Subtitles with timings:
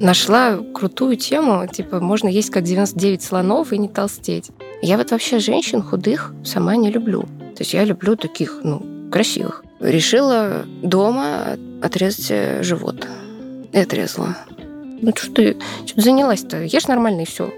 [0.00, 4.50] нашла крутую тему, типа, можно есть как 99 слонов и не толстеть.
[4.82, 7.22] Я вот вообще женщин худых сама не люблю.
[7.22, 9.64] То есть я люблю таких, ну, красивых.
[9.80, 13.06] Решила дома отрезать э, живот.
[13.72, 14.36] И отрезала.
[15.00, 15.56] Ну, что ты,
[15.86, 16.62] что занялась-то?
[16.62, 17.52] Ешь нормально и все.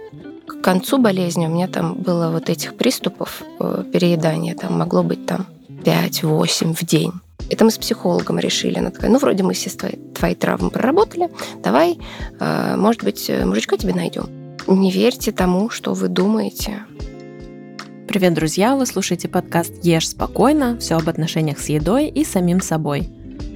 [0.46, 4.54] К концу болезни у меня там было вот этих приступов э, переедания.
[4.54, 7.12] Там могло быть там 5-8 в день.
[7.50, 8.78] Это мы с психологом решили.
[8.78, 11.28] Она такая, ну, вроде мы все твои, твои травмы проработали,
[11.62, 11.98] давай,
[12.38, 14.28] э, может быть, мужичка тебе найдем.
[14.68, 16.84] Не верьте тому, что вы думаете.
[18.06, 18.76] Привет, друзья!
[18.76, 20.76] Вы слушаете подкаст «Ешь спокойно.
[20.78, 23.08] Все об отношениях с едой и самим собой».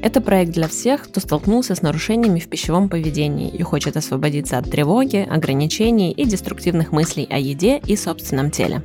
[0.03, 4.71] Это проект для всех, кто столкнулся с нарушениями в пищевом поведении и хочет освободиться от
[4.71, 8.83] тревоги, ограничений и деструктивных мыслей о еде и собственном теле.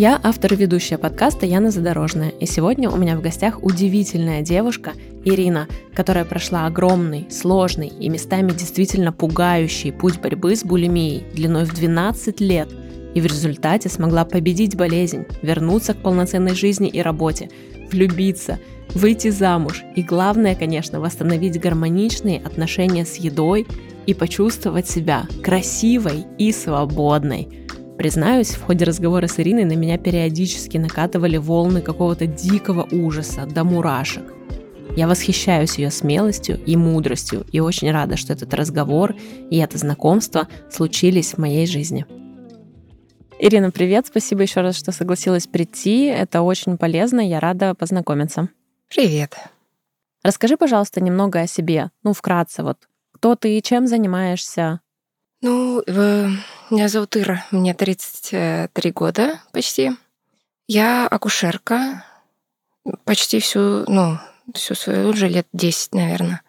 [0.00, 4.92] Я автор и ведущая подкаста Яна Задорожная, и сегодня у меня в гостях удивительная девушка
[5.26, 11.74] Ирина, которая прошла огромный, сложный и местами действительно пугающий путь борьбы с булимией длиной в
[11.74, 12.70] 12 лет.
[13.14, 17.50] И в результате смогла победить болезнь, вернуться к полноценной жизни и работе,
[17.92, 18.58] влюбиться,
[18.94, 23.66] выйти замуж и, главное, конечно, восстановить гармоничные отношения с едой
[24.06, 27.48] и почувствовать себя красивой и свободной–
[28.00, 33.62] Признаюсь, в ходе разговора с Ириной на меня периодически накатывали волны какого-то дикого ужаса до
[33.62, 34.24] мурашек.
[34.96, 39.14] Я восхищаюсь ее смелостью и мудростью и очень рада, что этот разговор
[39.50, 42.06] и это знакомство случились в моей жизни.
[43.38, 46.06] Ирина, привет, спасибо еще раз, что согласилась прийти.
[46.06, 48.48] Это очень полезно, я рада познакомиться.
[48.88, 49.36] Привет.
[50.22, 51.90] Расскажи, пожалуйста, немного о себе.
[52.02, 52.78] Ну, вкратце, вот
[53.12, 54.80] кто ты и чем занимаешься?
[55.42, 59.92] Ну, меня зовут Ира, мне 33 года почти.
[60.68, 62.04] Я акушерка
[63.04, 64.18] почти всю, ну,
[64.54, 66.42] всю свою, уже лет 10, наверное.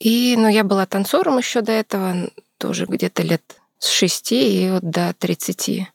[0.00, 3.42] И, ну, я была танцором еще до этого, тоже где-то лет
[3.78, 5.86] с 6 и вот до 30.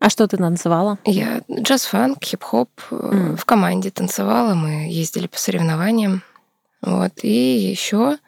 [0.00, 0.98] А что ты танцевала?
[1.04, 2.70] Я джаз-фанк, хип-хоп.
[2.90, 3.36] Mm.
[3.36, 6.22] В команде танцевала, мы ездили по соревнованиям.
[6.82, 7.12] Вот.
[7.22, 8.18] И еще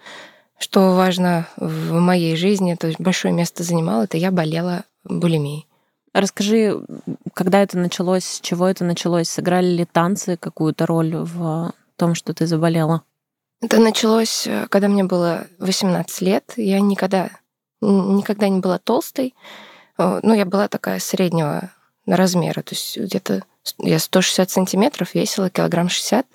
[0.62, 5.66] что важно в моей жизни, то есть большое место занимало, это я болела булимией.
[6.14, 6.80] Расскажи,
[7.34, 9.28] когда это началось, с чего это началось?
[9.28, 13.02] Сыграли ли танцы какую-то роль в том, что ты заболела?
[13.60, 16.52] Это началось, э, когда мне было 18 лет.
[16.56, 17.30] Я никогда,
[17.80, 19.34] никогда не была толстой.
[19.98, 21.70] Ну, я была такая среднего
[22.06, 22.62] размера.
[22.62, 23.44] То есть где-то
[23.78, 26.26] я 160 сантиметров весила, килограмм 60.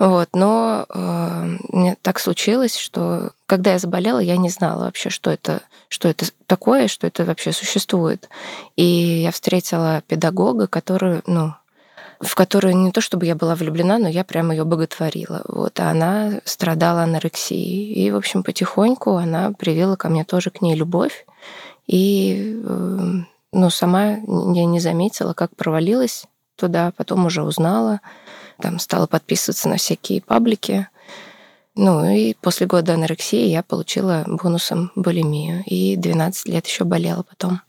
[0.00, 5.60] Вот, но э, так случилось, что когда я заболела, я не знала вообще, что это,
[5.90, 8.30] что это такое, что это вообще существует.
[8.76, 11.52] И я встретила педагога, который, ну,
[12.18, 15.42] в которую не то чтобы я была влюблена, но я прямо ее боготворила.
[15.46, 17.92] Вот, а она страдала анорексией.
[17.92, 21.26] И, в общем, потихоньку она привела ко мне тоже к ней любовь.
[21.86, 22.98] И э,
[23.52, 26.24] ну, сама я не заметила, как провалилась
[26.56, 28.00] туда, потом уже узнала
[28.60, 30.88] там стала подписываться на всякие паблики.
[31.74, 35.62] Ну и после года анорексии я получила бонусом булимию.
[35.66, 37.62] И 12 лет еще болела потом.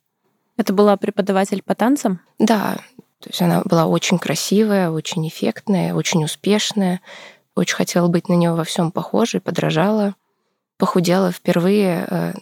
[0.58, 2.20] Это была преподаватель по танцам?
[2.38, 2.78] Да.
[3.20, 7.02] То есть она была очень красивая, очень эффектная, очень успешная.
[7.56, 10.16] Очень хотела быть на нее во всем похожей, подражала.
[10.78, 12.06] Похудела впервые.
[12.10, 12.34] Э,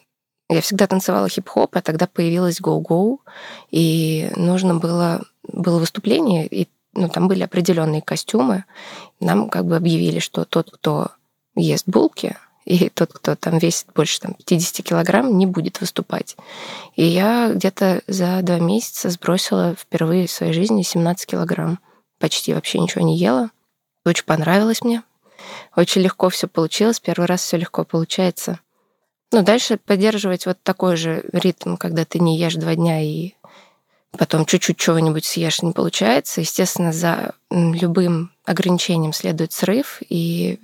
[0.49, 3.21] я всегда танцевала хип-хоп, а тогда появилась гоу-гоу,
[3.69, 8.65] и нужно было, было выступление, и ну, там были определенные костюмы.
[9.19, 11.11] Нам как бы объявили, что тот, кто
[11.55, 16.37] ест булки, и тот, кто там весит больше там, 50 килограмм, не будет выступать.
[16.95, 21.79] И я где-то за два месяца сбросила впервые в своей жизни 17 килограмм.
[22.19, 23.49] Почти вообще ничего не ела.
[24.05, 25.03] Очень понравилось мне.
[25.75, 26.99] Очень легко все получилось.
[26.99, 28.59] Первый раз все легко получается.
[29.31, 33.33] Ну, дальше поддерживать вот такой же ритм, когда ты не ешь два дня и
[34.17, 36.41] потом чуть-чуть чего-нибудь съешь, не получается.
[36.41, 40.59] Естественно, за любым ограничением следует срыв, и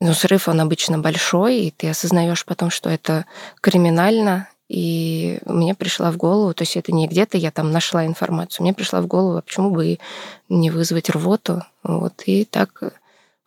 [0.00, 3.24] ну, срыв, он обычно большой, и ты осознаешь потом, что это
[3.60, 8.64] криминально, и мне пришла в голову, то есть это не где-то я там нашла информацию,
[8.64, 10.00] мне пришла в голову, а почему бы и
[10.48, 12.82] не вызвать рвоту, вот, и так,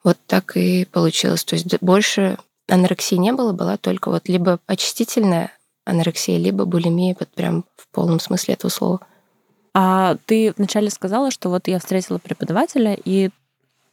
[0.03, 1.43] вот так и получилось.
[1.43, 2.37] То есть больше
[2.69, 5.51] анорексии не было, была только вот либо очистительная
[5.83, 8.99] анорексия, либо булимия, вот прям в полном смысле этого слова.
[9.77, 13.29] А ты вначале сказала, что вот я встретила преподавателя, и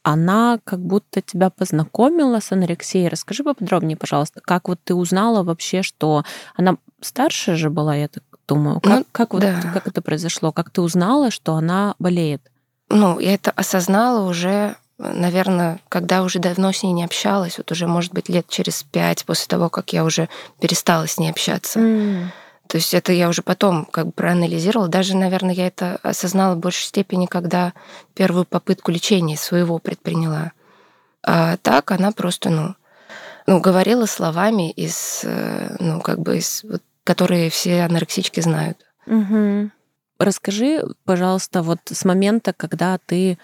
[0.01, 3.09] она как будто тебя познакомила с анорексией.
[3.09, 6.23] Расскажи поподробнее, пожалуйста, как вот ты узнала вообще, что
[6.55, 8.79] она старше же была, я так думаю.
[8.79, 9.59] Как, ну, как, вот, да.
[9.73, 10.53] как это произошло?
[10.53, 12.41] Как ты узнала, что она болеет?
[12.87, 17.87] Ну, я это осознала уже наверное, когда уже давно с ней не общалась, вот уже,
[17.87, 20.29] может быть, лет через пять после того, как я уже
[20.61, 21.79] перестала с ней общаться.
[21.79, 22.27] Mm.
[22.73, 24.87] То есть это я уже потом как бы проанализировала.
[24.87, 27.73] Даже, наверное, я это осознала в большей степени, когда
[28.15, 30.53] первую попытку лечения своего предприняла.
[31.21, 32.73] А так она просто, ну,
[33.45, 38.79] ну говорила словами из, э, ну, как бы из, вот, которые все анорексички знают.
[39.05, 39.69] Угу.
[40.17, 43.37] Расскажи, пожалуйста, вот с момента, когда ты,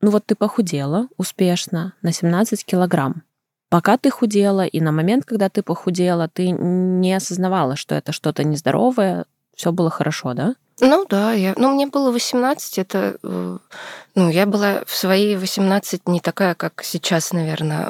[0.00, 3.22] ну вот ты похудела успешно на 17 килограмм.
[3.72, 8.44] Пока ты худела, и на момент, когда ты похудела, ты не осознавала, что это что-то
[8.44, 9.24] нездоровое,
[9.56, 10.56] все было хорошо, да?
[10.80, 13.58] Ну да, я, ну мне было 18, это, э,
[14.14, 17.88] ну я была в свои 18 не такая, как сейчас, наверное,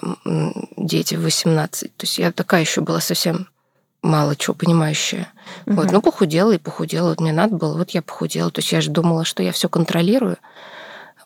[0.77, 1.97] дети в 18.
[1.97, 3.49] То есть я такая еще была совсем
[4.03, 5.33] мало чего понимающая.
[5.67, 5.75] Угу.
[5.75, 7.09] Вот, ну похудела и похудела.
[7.09, 8.53] Вот мне надо было, вот я похудела.
[8.53, 10.37] То есть я же думала, что я все контролирую.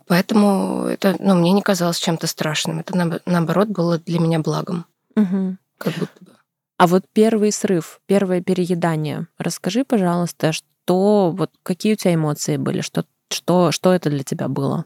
[0.06, 2.80] Поэтому это ну, мне не казалось чем-то страшным.
[2.80, 4.86] Это, наоборот, было для меня благом.
[5.16, 5.56] Угу.
[5.78, 6.32] Как будто бы.
[6.78, 9.26] А вот первый срыв, первое переедание.
[9.38, 14.48] Расскажи, пожалуйста, что, вот какие у тебя эмоции были, что, что, что это для тебя
[14.48, 14.84] было?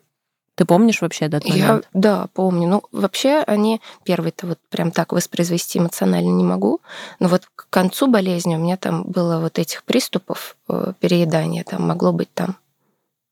[0.54, 1.88] Ты помнишь вообще этот момент?
[1.94, 2.68] Я, да, помню.
[2.68, 6.80] Ну, вообще они, первый-то вот прям так воспроизвести эмоционально не могу,
[7.18, 11.88] но вот к концу болезни у меня там было вот этих приступов э, переедания, там
[11.88, 12.56] могло быть там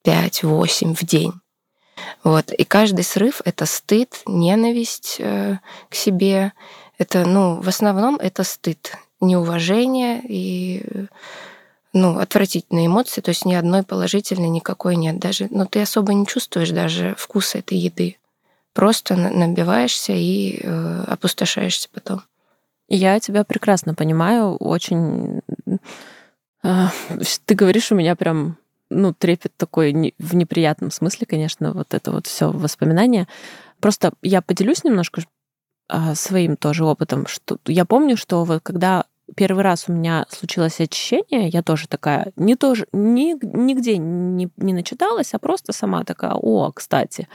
[0.05, 1.35] 5-8 в день.
[2.25, 2.53] Вот.
[2.53, 5.59] И каждый срыв— это стыд, ненависть э,
[5.89, 6.53] к себе.
[6.99, 11.06] Это, ну, в основном это стыд, неуважение и
[11.93, 15.19] ну, отвратительные эмоции, то есть ни одной положительной никакой нет.
[15.19, 18.19] Даже, ну, ты особо не чувствуешь даже вкуса этой еды.
[18.75, 22.23] Просто набиваешься и э, опустошаешься потом.
[22.89, 25.41] Я тебя прекрасно понимаю, очень...
[26.62, 26.87] Э,
[27.45, 28.58] ты говоришь, у меня прям
[28.90, 33.29] ну, трепет такой в неприятном смысле, конечно, вот это вот все воспоминания.
[33.81, 35.23] Просто я поделюсь немножко
[35.88, 39.05] а, своим тоже опытом, что я помню, что вот когда
[39.35, 44.73] первый раз у меня случилось очищение, я тоже такая, не тоже, ни, нигде не, не
[44.73, 47.29] начиталась, а просто сама такая, о, кстати.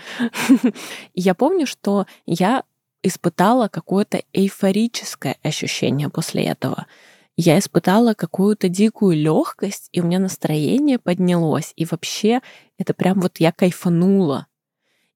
[1.13, 2.63] Я помню, что я
[3.03, 6.87] испытала какое-то эйфорическое ощущение после этого
[7.35, 11.73] я испытала какую-то дикую легкость, и у меня настроение поднялось.
[11.75, 12.41] И вообще
[12.77, 14.47] это прям вот я кайфанула.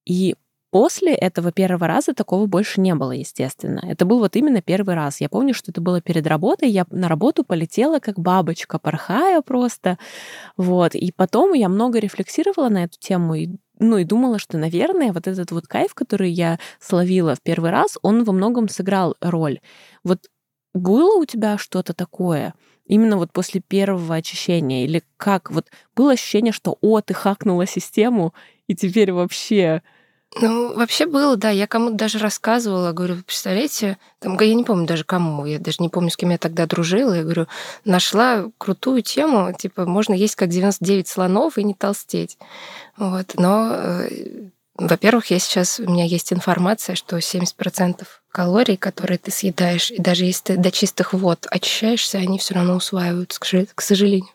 [0.06, 0.36] И
[0.72, 3.82] после этого первого раза такого больше не было, естественно.
[3.88, 5.22] Это был вот именно первый раз.
[5.22, 6.70] Я помню, что это было перед работой.
[6.70, 9.98] Я на работу полетела как бабочка, порхая просто.
[10.56, 10.96] Вот.
[10.96, 13.50] И потом я много рефлексировала на эту тему и
[13.80, 18.00] ну и думала, что, наверное, вот этот вот кайф, который я словила в первый раз,
[18.02, 19.60] он во многом сыграл роль.
[20.04, 20.20] Вот
[20.74, 22.54] было у тебя что-то такое?
[22.86, 24.86] Именно вот после первого очищения?
[24.86, 25.52] Или как?
[25.52, 28.34] Вот было ощущение, что, о, ты хакнула систему,
[28.68, 29.82] и теперь вообще...
[30.42, 31.50] Ну, вообще было, да.
[31.50, 35.90] Я кому-то даже рассказывала, говорю, представляете, там, я не помню даже кому, я даже не
[35.90, 37.14] помню, с кем я тогда дружила.
[37.14, 37.48] Я говорю,
[37.86, 42.38] нашла крутую тему, типа, можно есть как 99 слонов и не толстеть.
[42.98, 43.34] Вот.
[43.36, 48.06] Но э, во-первых, я сейчас, у меня есть информация, что 70%
[48.38, 52.76] калорий, которые ты съедаешь, и даже если ты до чистых вод очищаешься, они все равно
[52.76, 54.30] усваиваются, к сожалению,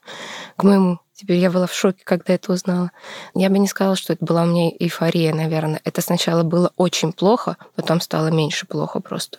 [0.57, 0.99] к моему.
[1.15, 2.91] Теперь я была в шоке, когда это узнала.
[3.33, 5.81] Я бы не сказала, что это была у меня эйфория, наверное.
[5.85, 9.39] Это сначала было очень плохо, потом стало меньше плохо просто.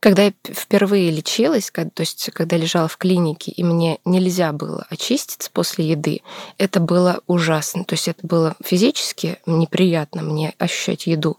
[0.00, 5.50] Когда я впервые лечилась, то есть когда лежала в клинике, и мне нельзя было очиститься
[5.52, 6.22] после еды,
[6.56, 7.84] это было ужасно.
[7.84, 11.36] То есть это было физически неприятно мне ощущать еду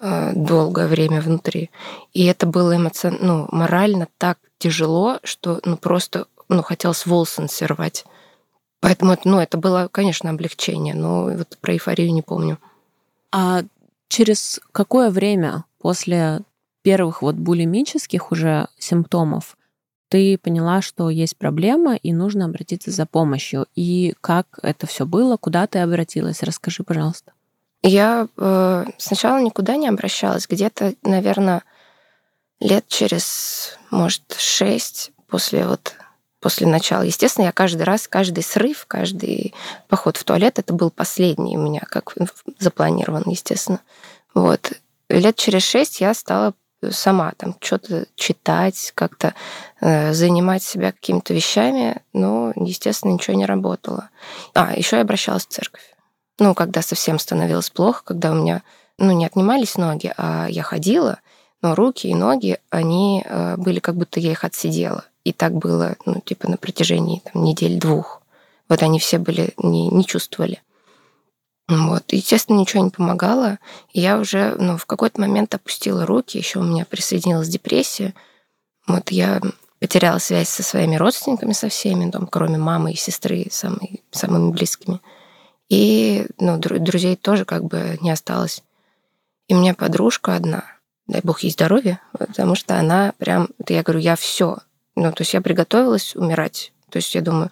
[0.00, 1.70] долгое время внутри.
[2.12, 8.04] И это было эмоционально, ну, морально так тяжело, что ну, просто ну, хотелось волосы насервать.
[8.80, 12.58] Поэтому ну, это было, конечно, облегчение, но вот про эйфорию не помню.
[13.32, 13.62] А
[14.08, 16.40] через какое время после
[16.82, 19.56] первых вот булимических уже симптомов
[20.08, 23.66] ты поняла, что есть проблема и нужно обратиться за помощью.
[23.74, 26.42] И как это все было, куда ты обратилась?
[26.42, 27.32] Расскажи, пожалуйста.
[27.82, 30.46] Я э, сначала никуда не обращалась.
[30.48, 31.62] Где-то, наверное,
[32.60, 35.94] лет через, может, шесть после вот
[36.40, 37.02] после начала.
[37.02, 39.52] Естественно, я каждый раз, каждый срыв, каждый
[39.88, 42.14] поход в туалет, это был последний у меня, как
[42.58, 43.80] запланирован, естественно.
[44.32, 44.72] Вот.
[45.08, 46.54] Лет через шесть я стала
[46.90, 49.34] сама там что-то читать, как-то
[49.80, 54.10] э, занимать себя какими-то вещами, но, естественно, ничего не работало.
[54.54, 55.95] А, еще я обращалась в церковь.
[56.38, 58.62] Ну, когда совсем становилось плохо, когда у меня,
[58.98, 61.18] ну, не отнимались ноги, а я ходила,
[61.62, 65.04] но руки и ноги, они э, были как будто я их отсидела.
[65.24, 68.22] И так было, ну, типа на протяжении там, недель-двух.
[68.68, 70.62] Вот они все были, не, не чувствовали.
[71.68, 72.04] Вот.
[72.12, 73.58] И, естественно, ничего не помогало.
[73.92, 78.14] И я уже ну, в какой-то момент опустила руки, еще у меня присоединилась депрессия.
[78.86, 79.40] Вот я
[79.80, 85.00] потеряла связь со своими родственниками, со всеми, там, кроме мамы и сестры, самыми, самыми близкими.
[85.68, 88.62] И ну, друзей тоже как бы не осталось.
[89.48, 90.64] И у меня подружка одна,
[91.06, 94.58] дай бог ей здоровья, потому что она прям, это я говорю, я все.
[94.96, 96.72] Ну, то есть я приготовилась умирать.
[96.90, 97.50] То есть я думаю,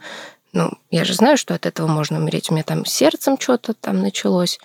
[0.53, 2.51] ну, я же знаю, что от этого можно умереть.
[2.51, 4.61] У меня там сердцем что-то там началось,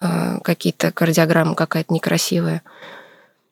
[0.00, 2.62] э, какие-то кардиограммы какая-то некрасивая.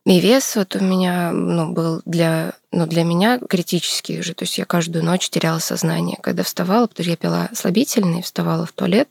[0.07, 4.35] И вес вот у меня ну, был для, ну, для меня критический уже.
[4.35, 6.17] То есть я каждую ночь теряла сознание.
[6.23, 9.09] Когда вставала, потому что я пила слабительные, вставала в туалет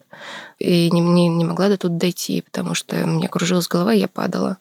[0.57, 3.99] и не, не, не могла до тут дойти, потому что у меня кружилась голова, и
[3.99, 4.55] я падала.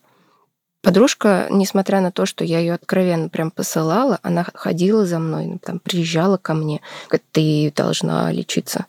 [0.83, 5.59] Подружка, несмотря на то, что я ее откровенно прям посылала, она ходила за мной, ну,
[5.61, 8.87] там, приезжала ко мне, говорит, ты должна лечиться.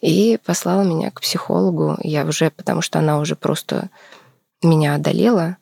[0.00, 1.98] И послала меня к психологу.
[2.04, 3.90] Я уже, потому что она уже просто
[4.62, 5.56] меня одолела,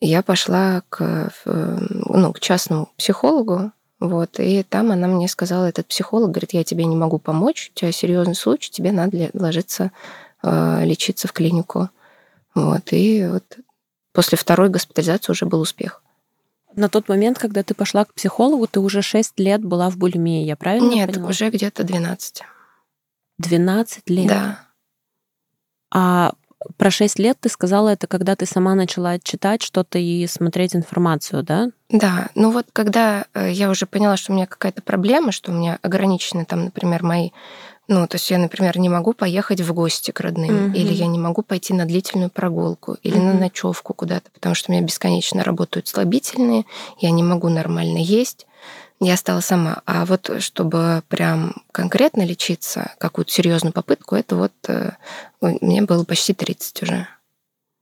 [0.00, 6.30] я пошла к, ну, к частному психологу, вот, и там она мне сказала, этот психолог
[6.30, 9.90] говорит, я тебе не могу помочь, у тебя серьезный случай, тебе надо ложиться,
[10.42, 11.90] э, лечиться в клинику.
[12.54, 13.58] Вот, и вот
[14.12, 16.02] после второй госпитализации уже был успех.
[16.76, 20.44] На тот момент, когда ты пошла к психологу, ты уже 6 лет была в булимии,
[20.44, 21.30] я правильно Нет, поняла?
[21.30, 22.42] уже где-то 12.
[23.38, 24.28] 12 лет?
[24.28, 24.60] Да.
[25.92, 26.34] А
[26.76, 31.42] про 6 лет ты сказала это, когда ты сама начала читать что-то и смотреть информацию,
[31.42, 31.70] да?
[31.88, 35.54] Да, ну вот когда э, я уже поняла, что у меня какая-то проблема, что у
[35.54, 37.30] меня ограничены там, например, мои
[37.90, 40.76] ну, то есть я, например, не могу поехать в гости к родным, mm-hmm.
[40.76, 43.32] или я не могу пойти на длительную прогулку, или mm-hmm.
[43.32, 46.66] на ночевку куда-то, потому что у меня бесконечно работают слабительные,
[46.98, 48.46] я не могу нормально есть.
[49.00, 49.82] Я стала сама.
[49.86, 54.92] А вот чтобы прям конкретно лечиться, какую-то серьезную попытку, это вот э,
[55.40, 57.08] мне было почти 30 уже.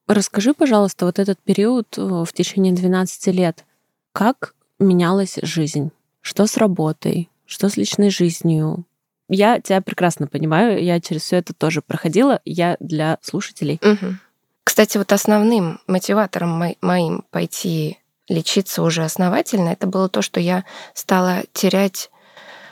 [0.07, 3.65] Расскажи, пожалуйста, вот этот период э, в течение 12 лет,
[4.13, 5.91] как менялась жизнь?
[6.21, 7.31] Что с работой?
[7.47, 8.85] Что с личной жизнью?
[9.29, 13.81] Я тебя прекрасно понимаю, я через все это тоже проходила, я для слушателей.
[13.83, 14.17] Угу.
[14.65, 20.65] Кстати, вот основным мотиватором моим пойти лечиться уже основательно, это было то, что я
[20.95, 22.11] стала терять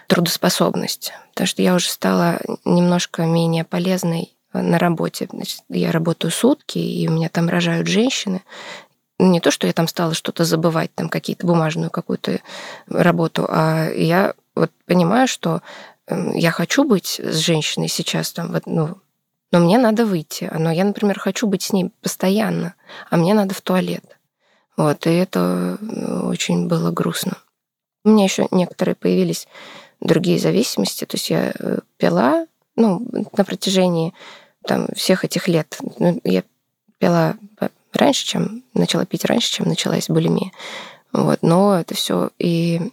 [0.08, 5.28] трудоспособность, потому что я уже стала немножко менее полезной на работе.
[5.32, 8.42] Значит, я работаю сутки, и у меня там рожают женщины.
[9.18, 12.40] Не то, что я там стала что-то забывать, там какие-то бумажную какую-то
[12.88, 15.62] работу, а я вот понимаю, что
[16.06, 18.98] Эм, я хочу быть с женщиной сейчас там, ну,
[19.52, 20.50] но мне надо выйти.
[20.52, 22.74] Но я, например, хочу быть с ней постоянно,
[23.10, 24.18] а мне надо в туалет.
[24.76, 27.38] Вот, и это э, очень было грустно.
[28.04, 29.48] У меня еще некоторые появились
[30.00, 31.04] другие зависимости.
[31.04, 34.12] То есть я э, пила, ну, на протяжении
[34.66, 35.78] там, всех этих лет.
[35.98, 36.42] Ну, я
[36.98, 37.36] пила
[37.92, 40.52] раньше, чем начала пить раньше, чем началась булимия.
[41.12, 42.92] Вот, но это все и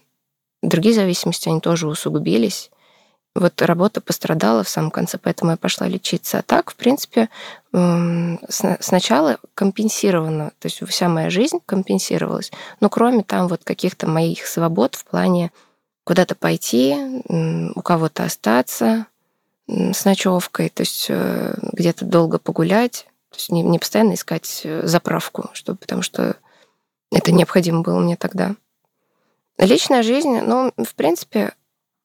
[0.61, 2.70] другие зависимости, они тоже усугубились.
[3.33, 6.39] Вот работа пострадала в самом конце, поэтому я пошла лечиться.
[6.39, 7.29] А так, в принципе,
[7.71, 14.95] сначала компенсировано, то есть вся моя жизнь компенсировалась, но кроме там вот каких-то моих свобод
[14.95, 15.51] в плане
[16.03, 16.97] куда-то пойти,
[17.73, 19.05] у кого-то остаться
[19.67, 25.49] с ночевкой, то есть э, где-то долго погулять, то есть не, постоянно искать э, заправку,
[25.53, 26.35] чтобы, потому что
[27.11, 28.55] это необходимо было мне тогда.
[29.57, 31.53] Личная жизнь, ну, в принципе,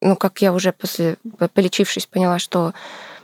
[0.00, 1.16] ну, как я уже после,
[1.54, 2.74] полечившись, поняла, что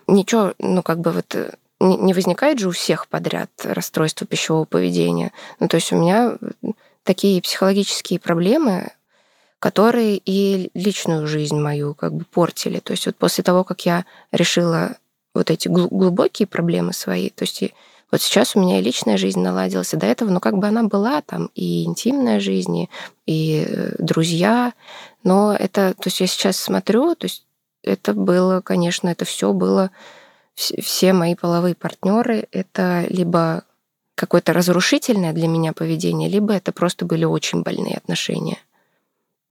[0.06, 5.32] ничего, ну, как бы вот э, не возникает же у всех подряд расстройство пищевого поведения.
[5.60, 6.36] Ну, то есть у меня
[7.02, 8.92] такие психологические проблемы,
[9.58, 12.80] которые и личную жизнь мою как бы портили.
[12.80, 14.96] То есть вот после того, как я решила
[15.34, 17.62] вот эти глубокие проблемы свои, то есть
[18.10, 20.82] вот сейчас у меня и личная жизнь наладилась, и до этого, ну, как бы она
[20.82, 22.88] была там и интимная жизнь,
[23.26, 24.74] и э, друзья,
[25.24, 27.46] но это, то есть я сейчас смотрю, то есть
[27.82, 29.90] это было, конечно, это все было,
[30.54, 33.64] все мои половые партнеры, это либо
[34.14, 38.58] какое-то разрушительное для меня поведение, либо это просто были очень больные отношения.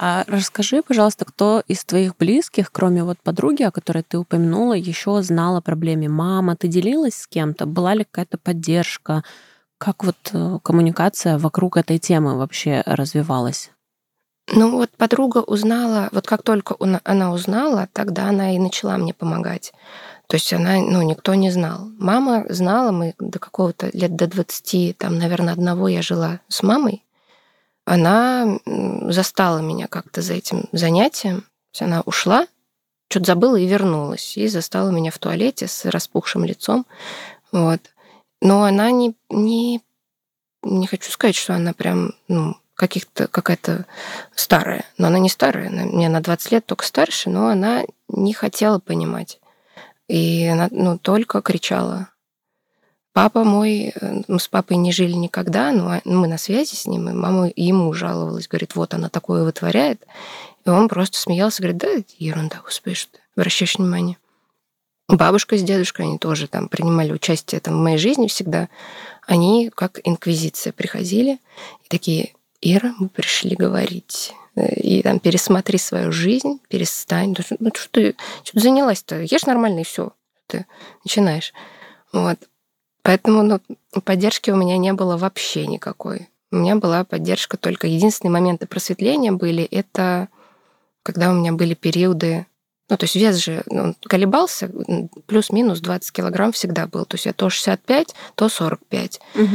[0.04, 5.22] А расскажи, пожалуйста, кто из твоих близких, кроме вот подруги, о которой ты упомянула, еще
[5.22, 6.10] знал о проблеме?
[6.10, 7.68] Мама, ты делилась с кем-то?
[7.68, 9.24] Была ли какая-то поддержка?
[9.78, 13.70] Как вот э, коммуникация вокруг этой темы вообще развивалась?
[14.48, 19.72] Ну вот подруга узнала, вот как только она узнала, тогда она и начала мне помогать.
[20.28, 21.90] То есть она, ну, никто не знал.
[22.00, 27.04] Мама знала, мы до какого-то лет до 20, там, наверное, одного я жила с мамой.
[27.84, 28.60] Она
[29.10, 31.44] застала меня как-то за этим занятием.
[31.80, 32.48] Она ушла,
[33.10, 34.38] что-то забыла и вернулась.
[34.38, 36.86] И застала меня в туалете с распухшим лицом.
[37.52, 37.82] Вот.
[38.42, 39.82] Но она не, не,
[40.64, 43.86] не хочу сказать, что она прям, ну, каких-то какая-то
[44.34, 44.86] старая.
[44.98, 48.80] Но она не старая, она, мне на 20 лет только старше, но она не хотела
[48.80, 49.40] понимать.
[50.08, 52.08] И она ну, только кричала.
[53.14, 57.08] Папа мой, э, мы с папой не жили никогда, но мы на связи с ним,
[57.08, 60.04] и мама ему жаловалась, говорит, вот она такое вытворяет.
[60.66, 64.18] И он просто смеялся, говорит, да, ерунда, господи, что ты обращаешь внимание.
[65.08, 68.70] Бабушка с дедушкой, они тоже там принимали участие там, в моей жизни всегда.
[69.28, 71.34] Они как инквизиция приходили
[71.84, 74.34] и такие, Ира, мы пришли говорить.
[74.56, 77.36] И там пересмотри свою жизнь, перестань.
[77.60, 79.22] Ну что ты, что ты занялась-то?
[79.22, 80.12] Ешь нормально и все.
[80.48, 80.66] Ты
[81.04, 81.54] начинаешь.
[82.12, 82.38] Вот.
[83.04, 83.60] Поэтому ну,
[84.04, 86.30] поддержки у меня не было вообще никакой.
[86.52, 90.28] У меня была поддержка только единственные моменты просветления были это
[91.04, 92.46] когда у меня были периоды
[92.92, 94.70] ну, то есть вес же ну, колебался,
[95.26, 97.06] плюс-минус 20 килограмм всегда был.
[97.06, 99.22] То есть я то 65, то 45.
[99.34, 99.46] Угу.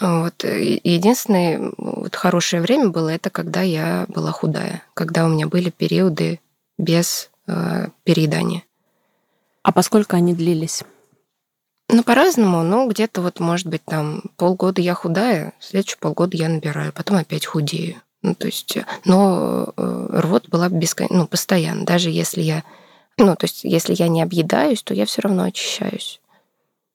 [0.00, 0.44] Вот.
[0.46, 5.68] И единственное вот хорошее время было это, когда я была худая, когда у меня были
[5.68, 6.40] периоды
[6.78, 8.62] без э, переедания.
[9.62, 10.82] А поскольку они длились?
[11.90, 12.62] Ну, по-разному.
[12.62, 17.44] Ну, где-то вот, может быть, там полгода я худая, следующие полгода я набираю, потом опять
[17.44, 17.96] худею.
[18.22, 21.08] Ну, то есть, но э, рвот была бескон...
[21.10, 21.84] ну, постоянно.
[21.84, 22.64] Даже если я
[23.18, 26.20] ну, то есть, если я не объедаюсь, то я все равно очищаюсь.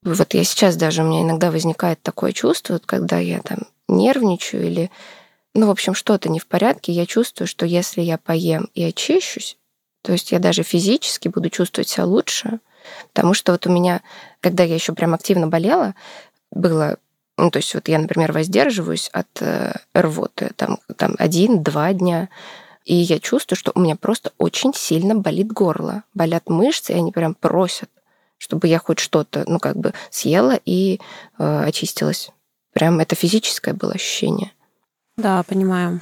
[0.04, 4.66] Вот я сейчас даже, у меня иногда возникает такое чувство, вот когда я там нервничаю
[4.66, 4.92] или,
[5.54, 9.58] ну, в общем, что-то не в порядке, я чувствую, что если я поем и очищусь,
[10.02, 12.60] то есть я даже физически буду чувствовать себя лучше,
[13.14, 14.02] потому что вот у меня,
[14.40, 15.94] когда я еще прям активно болела,
[16.52, 16.98] было
[17.38, 22.30] ну, то есть вот я, например, воздерживаюсь от э, рвоты там, там один-два дня,
[22.86, 26.04] и я чувствую, что у меня просто очень сильно болит горло.
[26.14, 27.90] Болят мышцы, и они прям просят,
[28.38, 31.00] чтобы я хоть что-то, ну, как бы съела и
[31.38, 32.32] э, очистилась.
[32.74, 34.52] Прям это физическое было ощущение.
[35.18, 36.02] Да, понимаю.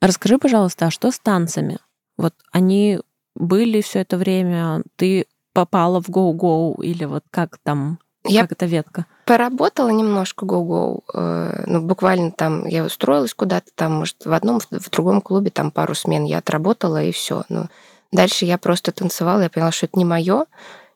[0.00, 1.78] Расскажи, пожалуйста, а что с танцами?
[2.16, 3.00] Вот они
[3.34, 8.66] были все это время, ты попала в Go-Go или вот как там я как эта
[8.66, 9.06] ветка?
[9.26, 11.02] Поработала немножко go-go.
[11.12, 15.70] Э, ну, буквально там я устроилась куда-то, там, может, в одном, в другом клубе, там
[15.70, 17.44] пару смен я отработала, и все.
[17.48, 17.68] Но
[18.12, 20.46] дальше я просто танцевала, я поняла, что это не мое.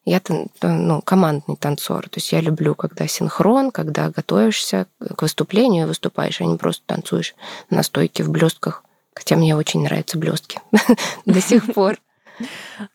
[0.05, 0.23] Я
[0.63, 2.05] ну, командный танцор.
[2.05, 6.83] То есть я люблю, когда синхрон, когда готовишься к выступлению и выступаешь, а не просто
[6.87, 7.35] танцуешь
[7.69, 8.85] на стойке в блестках.
[9.15, 10.61] Хотя мне очень нравятся блестки
[11.27, 11.99] до сих пор.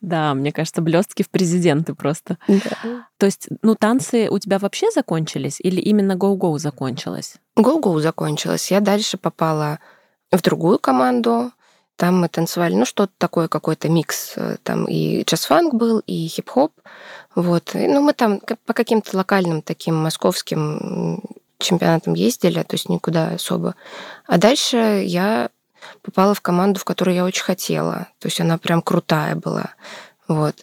[0.01, 2.37] Да, мне кажется, блестки в президенты просто.
[2.47, 3.07] Да.
[3.17, 7.35] То есть, ну, танцы у тебя вообще закончились или именно гоу-гоу закончилось?
[7.55, 8.71] Гоу-гоу закончилось.
[8.71, 9.79] Я дальше попала
[10.31, 11.51] в другую команду.
[11.95, 14.35] Там мы танцевали, ну, что-то такое, какой-то микс.
[14.63, 16.73] Там и джаз-фанк был, и хип-хоп.
[17.35, 17.75] Вот.
[17.75, 21.21] И, ну, мы там по каким-то локальным таким московским
[21.59, 23.75] чемпионатам ездили, то есть никуда особо.
[24.25, 25.49] А дальше я
[26.01, 28.07] попала в команду, в которую я очень хотела.
[28.19, 29.71] То есть она прям крутая была.
[30.27, 30.55] Вот.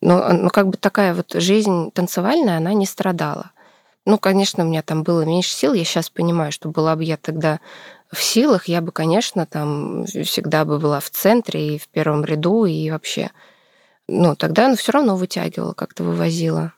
[0.00, 3.50] Но, но как бы такая вот жизнь танцевальная, она не страдала.
[4.04, 5.72] Ну, конечно, у меня там было меньше сил.
[5.72, 7.60] Я сейчас понимаю, что была бы я тогда
[8.12, 12.66] в силах, я бы, конечно, там всегда бы была в центре и в первом ряду,
[12.66, 13.30] и вообще.
[14.06, 16.72] Ну, тогда она все равно вытягивала, как-то вывозила.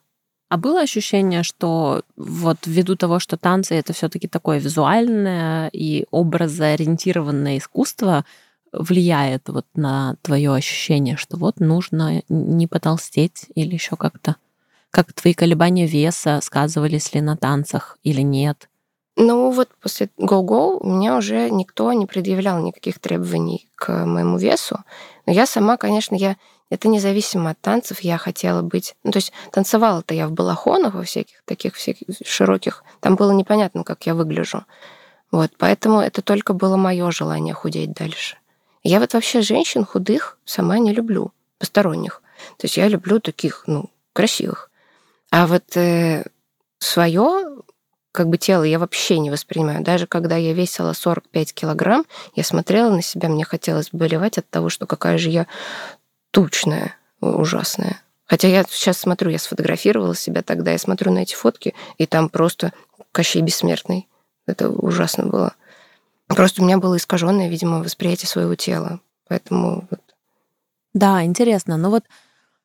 [0.49, 7.59] А было ощущение, что вот ввиду того, что танцы это все-таки такое визуальное и образоориентированное
[7.59, 8.25] искусство,
[8.73, 14.37] влияет вот на твое ощущение, что вот нужно не потолстеть или еще как-то?
[14.91, 18.69] Как твои колебания веса сказывались ли на танцах или нет?
[19.21, 24.79] Ну вот после Go-Go меня уже никто не предъявлял никаких требований к моему весу.
[25.27, 26.37] Но я сама, конечно, я
[26.71, 28.95] это независимо от танцев, я хотела быть...
[29.03, 32.85] Ну, то есть танцевала-то я в балахонах во всяких таких всяких широких.
[33.01, 34.65] Там было непонятно, как я выгляжу.
[35.33, 38.37] Вот, поэтому это только было мое желание худеть дальше.
[38.85, 42.23] Я вот вообще женщин худых сама не люблю, посторонних.
[42.57, 44.71] То есть я люблю таких, ну, красивых.
[45.33, 46.25] А вот э,
[46.79, 47.59] свое
[48.19, 49.85] как бы тело я вообще не воспринимаю.
[49.85, 52.05] Даже когда я весила 45 килограмм,
[52.35, 55.47] я смотрела на себя, мне хотелось болевать от того, что какая же я
[56.33, 58.03] тучная, ужасная.
[58.25, 62.29] Хотя я сейчас смотрю, я сфотографировала себя тогда, я смотрю на эти фотки, и там
[62.29, 62.73] просто
[63.13, 64.09] Кощей Бессмертный.
[64.49, 65.55] Это ужасно было.
[66.27, 68.99] Просто у меня было искаженное, видимо, восприятие своего тела.
[69.29, 70.01] Поэтому вот.
[70.93, 71.77] Да, интересно.
[71.77, 72.03] Но вот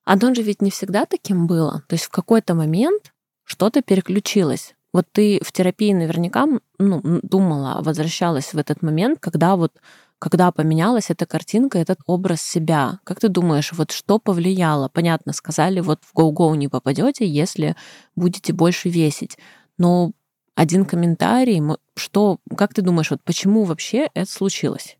[0.03, 1.83] оно же ведь не всегда таким было.
[1.87, 3.13] То есть в какой-то момент
[3.43, 4.73] что-то переключилось.
[4.93, 9.73] Вот ты в терапии наверняка ну, думала, возвращалась в этот момент, когда вот
[10.19, 13.01] когда поменялась эта картинка, этот образ себя?
[13.03, 14.87] Как ты думаешь, вот что повлияло?
[14.87, 17.75] Понятно, сказали, вот в Go-Go не попадете, если
[18.15, 19.37] будете больше весить.
[19.77, 20.13] Но
[20.55, 21.61] один комментарий,
[21.97, 24.97] что, как ты думаешь, вот почему вообще это случилось?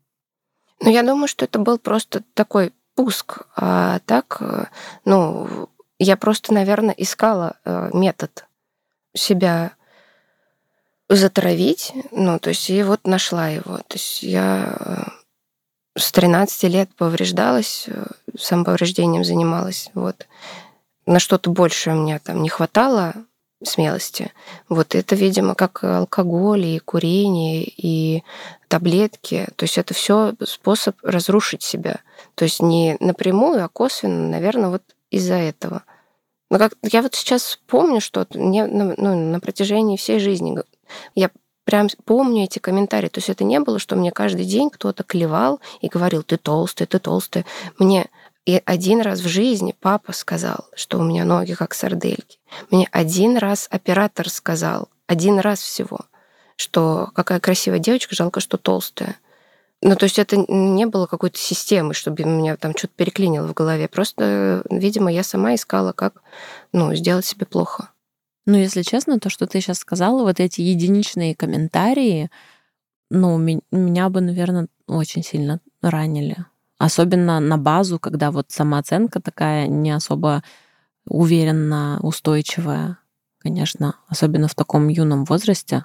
[0.80, 3.46] Ну, я думаю, что это был просто такой пуск.
[3.56, 4.66] А так, э,
[5.06, 8.44] ну, я просто, наверное, искала э, метод
[9.14, 9.72] себя
[11.08, 13.78] затравить, ну, то есть и вот нашла его.
[13.78, 17.86] То есть я э, с 13 лет повреждалась,
[18.38, 20.26] самоповреждением занималась, вот.
[21.06, 23.12] На что-то большее у меня там не хватало,
[23.62, 24.32] смелости.
[24.68, 28.22] Вот это, видимо, как алкоголь и курение и
[28.68, 29.46] таблетки.
[29.56, 32.00] То есть это все способ разрушить себя.
[32.34, 35.82] То есть не напрямую, а косвенно, наверное, вот из-за этого.
[36.50, 40.52] Но как я вот сейчас помню, что мне ну, на протяжении всей жизни
[41.14, 41.30] я
[41.64, 43.08] прям помню эти комментарии.
[43.08, 46.86] То есть это не было, что мне каждый день кто-то клевал и говорил, ты толстый,
[46.86, 47.46] ты толстый.
[47.78, 48.08] Мне
[48.46, 52.38] и один раз в жизни папа сказал, что у меня ноги как сардельки.
[52.70, 56.00] Мне один раз оператор сказал, один раз всего,
[56.56, 59.16] что какая красивая девочка, жалко, что толстая.
[59.80, 63.88] Ну, то есть это не было какой-то системы, чтобы меня там что-то переклинило в голове.
[63.88, 66.22] Просто, видимо, я сама искала, как
[66.72, 67.90] ну, сделать себе плохо.
[68.46, 72.30] Ну, если честно, то, что ты сейчас сказала, вот эти единичные комментарии,
[73.10, 76.36] ну, меня бы, наверное, очень сильно ранили.
[76.78, 80.42] Особенно на базу, когда вот самооценка такая не особо
[81.06, 82.98] уверенно устойчивая,
[83.38, 85.84] конечно, особенно в таком юном возрасте.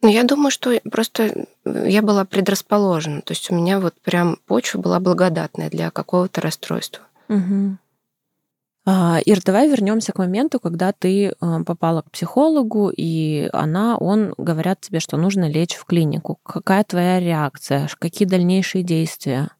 [0.00, 3.22] Ну, я думаю, что просто я была предрасположена.
[3.22, 7.04] То есть у меня вот прям почва была благодатная для какого-то расстройства.
[7.28, 7.78] Угу.
[8.90, 14.32] А, Ир, давай вернемся к моменту, когда ты а, попала к психологу, и она, он
[14.38, 16.38] говорят тебе, что нужно лечь в клинику.
[16.42, 17.90] Какая твоя реакция?
[17.98, 19.50] Какие дальнейшие действия?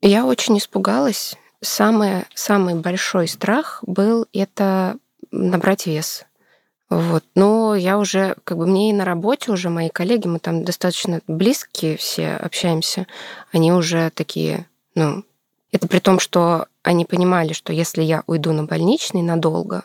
[0.00, 1.36] Я очень испугалась.
[1.60, 4.96] Самый, самый большой страх был это
[5.30, 6.24] набрать вес.
[6.88, 7.24] Вот.
[7.34, 11.20] Но я уже, как бы мне и на работе уже мои коллеги, мы там достаточно
[11.26, 13.06] близкие все общаемся,
[13.52, 15.24] они уже такие, ну,
[15.72, 19.84] это при том, что они понимали, что если я уйду на больничный надолго,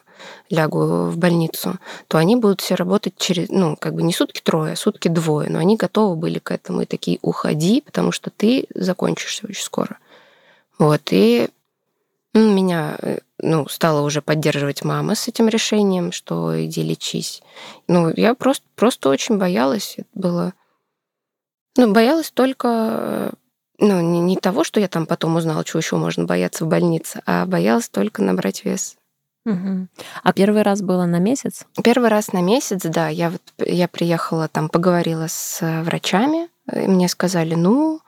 [0.50, 4.74] лягу в больницу, то они будут все работать через, ну, как бы не сутки трое,
[4.74, 8.68] а сутки двое, но они готовы были к этому и такие, уходи, потому что ты
[8.76, 9.98] закончишься очень скоро.
[10.78, 11.50] Вот, и
[12.34, 17.42] меня э, ну, стала уже поддерживать мама с этим решением, что иди лечись.
[17.88, 19.96] Ну, я просто, просто очень боялась.
[19.98, 20.54] Это было...
[21.78, 23.32] Ну, боялась только э,
[23.80, 27.22] ну, не, не того, что я там потом узнала, чего еще можно бояться в больнице,
[27.26, 28.96] а боялась только набрать вес.
[29.46, 29.88] Угу.
[30.24, 31.66] А первый раз было на месяц?
[31.84, 33.08] Первый раз на месяц, да.
[33.08, 38.02] Я вот я приехала там, поговорила с врачами, и мне сказали, ну,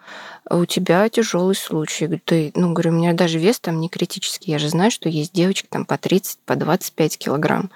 [0.50, 2.04] у тебя тяжелый случай.
[2.06, 4.52] Я говорю, ты, ну, говорю, у меня даже вес там не критический.
[4.52, 7.72] Я же знаю, что есть девочки там по 30, по 25 килограмм.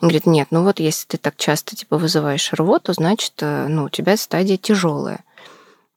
[0.00, 3.84] Он говорит, нет, ну вот если ты так часто типа вызываешь рвоту, значит, э, ну,
[3.84, 5.20] у тебя стадия тяжелая.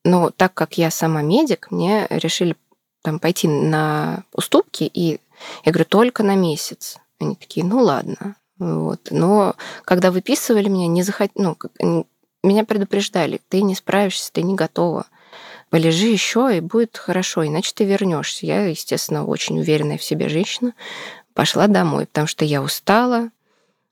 [0.04, 2.56] Но так как я сама медик, мне решили
[3.02, 5.20] там пойти на уступки, и
[5.66, 6.98] я говорю, только на месяц.
[7.20, 8.36] Они такие, ну ладно.
[8.58, 9.08] Вот.
[9.12, 11.32] Но когда выписывали меня, не захот...
[11.36, 11.58] ну,
[12.44, 15.06] меня предупреждали, ты не справишься, ты не готова
[15.70, 18.46] полежи еще, и будет хорошо, иначе ты вернешься.
[18.46, 20.74] Я, естественно, очень уверенная в себе женщина,
[21.34, 23.30] пошла домой, потому что я устала,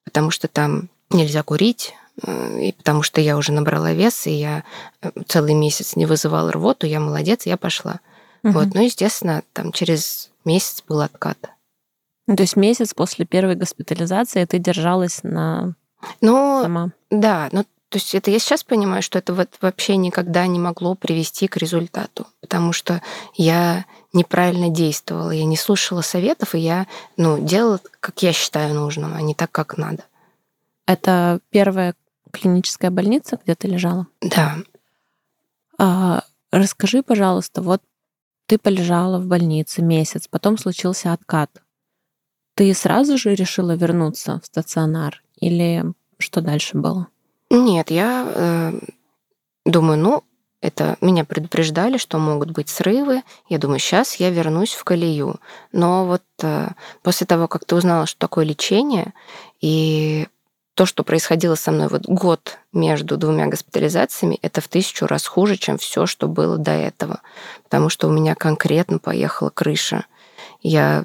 [0.03, 1.93] потому что там нельзя курить,
[2.25, 4.63] и потому что я уже набрала вес, и я
[5.01, 7.99] э, целый месяц не вызывала рвоту, я молодец, я пошла.
[8.43, 8.53] Угу.
[8.53, 11.37] Вот, ну, естественно, там через месяц был откат.
[12.27, 15.75] Ну, то есть месяц после первой госпитализации ты держалась на
[16.21, 16.91] ну, сама?
[17.09, 20.95] Да, но то есть это я сейчас понимаю, что это вот вообще никогда не могло
[20.95, 23.01] привести к результату, потому что
[23.35, 29.13] я неправильно действовала, я не слушала советов, и я ну, делала, как я считаю нужным,
[29.15, 30.03] а не так, как надо.
[30.85, 31.95] Это первая
[32.39, 34.07] клиническая больница, где ты лежала?
[34.21, 34.57] Да.
[35.77, 37.81] А, расскажи, пожалуйста, вот
[38.47, 41.51] ты полежала в больнице месяц, потом случился откат.
[42.55, 45.83] Ты сразу же решила вернуться в стационар или
[46.17, 47.07] что дальше было?
[47.49, 48.79] Нет, я э,
[49.65, 50.23] думаю, ну,
[50.61, 53.21] это меня предупреждали, что могут быть срывы.
[53.47, 55.39] Я думаю, сейчас я вернусь в колею.
[55.71, 56.69] Но вот э,
[57.03, 59.13] после того, как ты узнала, что такое лечение,
[59.61, 60.27] и
[60.77, 65.57] то, что происходило со мной вот год между двумя госпитализациями, это в тысячу раз хуже,
[65.57, 67.21] чем все, что было до этого.
[67.63, 70.05] Потому что у меня конкретно поехала крыша.
[70.61, 71.03] Я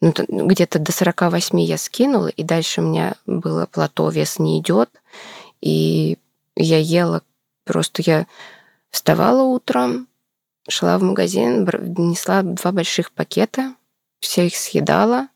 [0.00, 4.90] ну, где-то до 48 я скинула, и дальше у меня было плато, вес не идет.
[5.60, 6.18] И
[6.54, 7.22] я ела
[7.64, 8.26] просто, я
[8.96, 10.08] Вставала утром,
[10.70, 13.74] шла в магазин, несла два больших пакета,
[14.20, 15.28] все их съедала,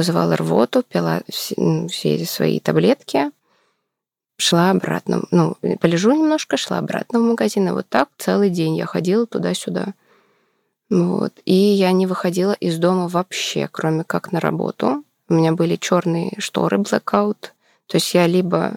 [0.00, 1.54] вызывала рвоту, пила все,
[1.88, 3.30] все свои таблетки,
[4.38, 5.24] шла обратно.
[5.30, 7.68] Ну, полежу немножко, шла обратно в магазин.
[7.68, 9.94] И вот так целый день я ходила туда-сюда.
[10.88, 11.34] Вот.
[11.44, 15.04] И я не выходила из дома вообще, кроме как на работу.
[15.28, 17.50] У меня были черные шторы, blackout.
[17.86, 18.76] То есть я либо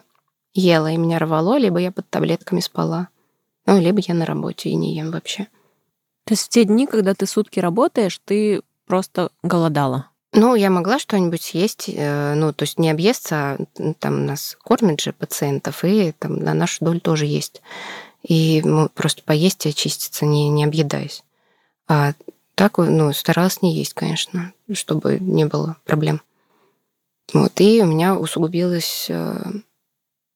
[0.54, 3.08] ела и меня рвало, либо я под таблетками спала.
[3.66, 5.48] Ну, либо я на работе и не ем вообще.
[6.26, 10.10] То есть в те дни, когда ты сутки работаешь, ты просто голодала?
[10.36, 13.58] Ну, я могла что-нибудь съесть, э, ну, то есть не объесться, а
[14.00, 17.62] там нас кормят же пациентов, и там на нашу долю тоже есть.
[18.24, 21.24] И ну, просто поесть и очиститься, не, не объедаясь.
[21.88, 22.14] А
[22.56, 26.22] так, ну, старалась не есть, конечно, чтобы не было проблем.
[27.32, 29.40] Вот, и у меня усугубилось э,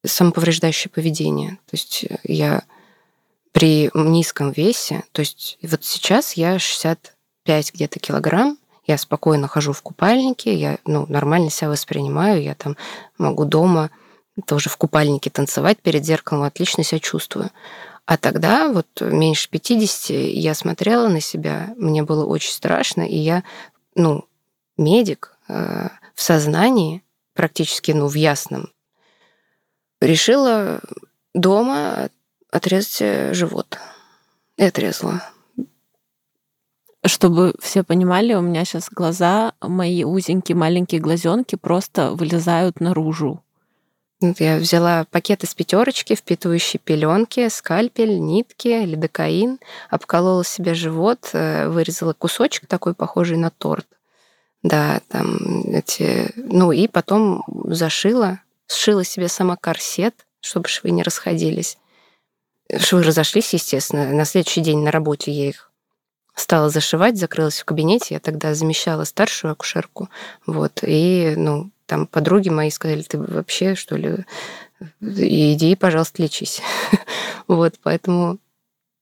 [0.06, 1.58] самоповреждающее поведение.
[1.66, 2.64] То есть я
[3.52, 9.82] при низком весе, то есть вот сейчас я 65 где-то килограмм, я спокойно хожу в
[9.82, 12.78] купальнике, я ну, нормально себя воспринимаю, я там
[13.17, 13.91] могу дома
[14.45, 17.52] тоже в купальнике танцевать перед зеркалом, отлично себя чувствую.
[18.06, 23.43] А тогда, вот меньше 50, я смотрела на себя, мне было очень страшно, и я,
[23.95, 24.26] ну,
[24.78, 28.71] медик э, в сознании, практически, ну, в ясном,
[30.00, 30.80] решила
[31.34, 32.10] дома
[32.50, 33.78] отрезать э, живот.
[34.56, 35.21] И отрезала.
[37.08, 43.41] Чтобы все понимали, у меня сейчас глаза, мои узенькие маленькие глазенки просто вылезают наружу.
[44.20, 52.13] Я взяла пакет из пятерочки, впитывающие пеленки, скальпель, нитки, лидокаин, обколола себе живот, э, вырезала
[52.13, 53.86] кусочек такой, похожий на торт.
[54.63, 56.32] Да, там эти...
[56.36, 61.78] Ну и потом зашила, сшила себе сама корсет, чтобы швы не расходились.
[62.76, 64.12] Швы разошлись, естественно.
[64.12, 65.67] На следующий день на работе я их
[66.38, 68.13] стала зашивать, закрылась в кабинете.
[68.13, 70.10] Я тогда замещала старшую акушерку.
[70.45, 70.80] Вот.
[70.84, 74.26] И, ну, там подруги мои сказали, ты вообще, что ли,
[75.02, 76.62] иди, пожалуйста, лечись.
[77.47, 78.38] вот, поэтому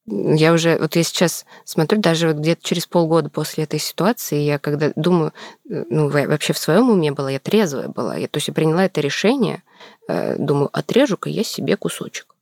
[0.08, 4.58] я уже, вот я сейчас смотрю, даже вот где-то через полгода после этой ситуации, я
[4.58, 5.34] когда думаю,
[5.66, 9.02] ну, вообще в своем уме была, я трезвая была, я, то есть я приняла это
[9.02, 9.64] решение,
[10.08, 12.36] э, думаю, отрежу-ка я себе кусочек.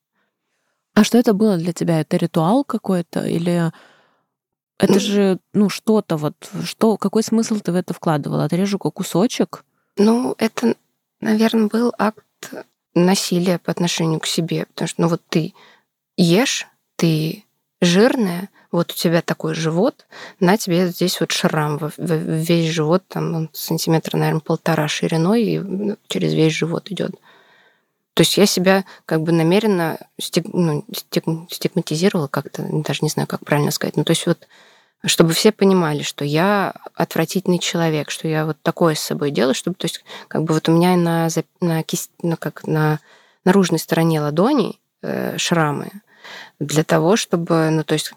[0.94, 2.02] А что это было для тебя?
[2.02, 3.72] Это ритуал какой-то или
[4.84, 8.46] это же, ну, что-то вот, что, какой смысл ты в это вкладывала?
[8.46, 9.64] Отрежу-ка кусочек?
[9.98, 10.76] Ну, это,
[11.22, 12.26] наверное, был акт
[12.94, 15.54] насилия по отношению к себе, потому что, ну, вот ты
[16.18, 17.44] ешь, ты
[17.82, 20.06] жирная, вот у тебя такой живот,
[20.40, 26.34] на тебе здесь вот шрам, весь живот, там сантиметра, наверное, полтора шириной, и ну, через
[26.34, 27.12] весь живот идет.
[28.14, 33.28] То есть я себя как бы намеренно стиг, ну, стиг, стигматизировала как-то, даже не знаю,
[33.28, 33.98] как правильно сказать.
[33.98, 34.48] Ну, то есть вот
[35.06, 39.76] чтобы все понимали, что я отвратительный человек, что я вот такое с собой делаю, чтобы,
[39.76, 41.28] то есть, как бы вот у меня на,
[41.60, 43.00] на, кисть, ну, как на
[43.44, 45.92] наружной стороне ладони э, шрамы
[46.60, 48.14] для того, чтобы, ну, то есть,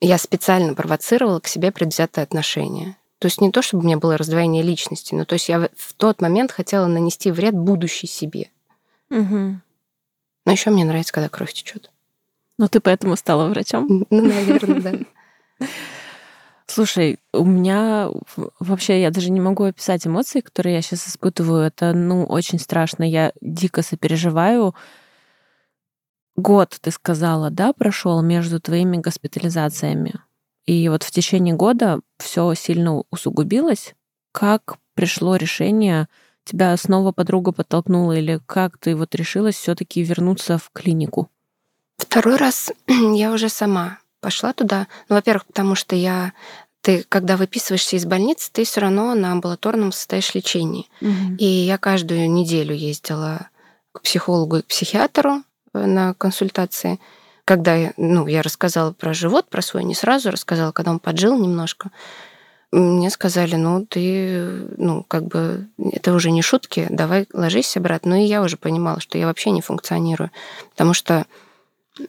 [0.00, 2.96] я специально провоцировала к себе предвзятое отношение.
[3.18, 5.92] То есть не то, чтобы у меня было раздвоение личности, но то есть я в
[5.96, 8.50] тот момент хотела нанести вред будущей себе.
[9.10, 9.60] Угу.
[10.44, 11.92] Но еще мне нравится, когда кровь течет.
[12.58, 14.06] Ну, ты поэтому стала врачом?
[14.10, 15.66] Ну, наверное, да.
[16.66, 18.08] Слушай, у меня
[18.60, 21.62] вообще я даже не могу описать эмоции, которые я сейчас испытываю.
[21.62, 23.02] Это, ну, очень страшно.
[23.02, 24.74] Я дико сопереживаю.
[26.36, 30.14] Год, ты сказала, да, прошел между твоими госпитализациями.
[30.64, 33.94] И вот в течение года все сильно усугубилось.
[34.30, 36.08] Как пришло решение
[36.44, 41.28] тебя снова подруга подтолкнула или как ты вот решилась все-таки вернуться в клинику?
[41.98, 44.86] Второй раз я уже сама пошла туда.
[45.10, 46.32] Ну, во-первых, потому что я
[46.80, 50.88] ты, когда выписываешься из больницы, ты все равно на амбулаторном состоишь лечении.
[51.00, 51.36] Угу.
[51.38, 53.48] И я каждую неделю ездила
[53.92, 55.42] к психологу и к психиатру
[55.74, 56.98] э, на консультации.
[57.44, 61.90] Когда ну, я рассказала про живот, про свой, не сразу рассказала, когда он поджил немножко
[62.72, 68.12] мне сказали, ну, ты, ну, как бы, это уже не шутки, давай ложись обратно.
[68.12, 70.30] Ну, и я уже понимала, что я вообще не функционирую.
[70.70, 71.26] Потому что,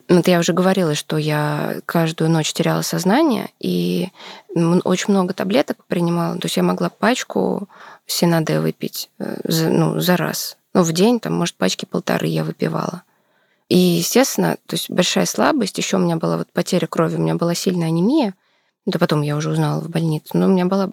[0.08, 4.08] вот я уже говорила, что я каждую ночь теряла сознание, и
[4.54, 6.38] очень много таблеток принимала.
[6.38, 7.68] То есть я могла пачку
[8.06, 10.56] Синаде выпить э, за, ну, за раз.
[10.74, 13.02] Ну, в день, там, может, пачки полторы я выпивала.
[13.68, 17.34] И, естественно, то есть большая слабость, еще у меня была вот потеря крови, у меня
[17.34, 18.34] была сильная анемия,
[18.86, 20.30] да потом я уже узнала в больнице.
[20.34, 20.90] Но у меня была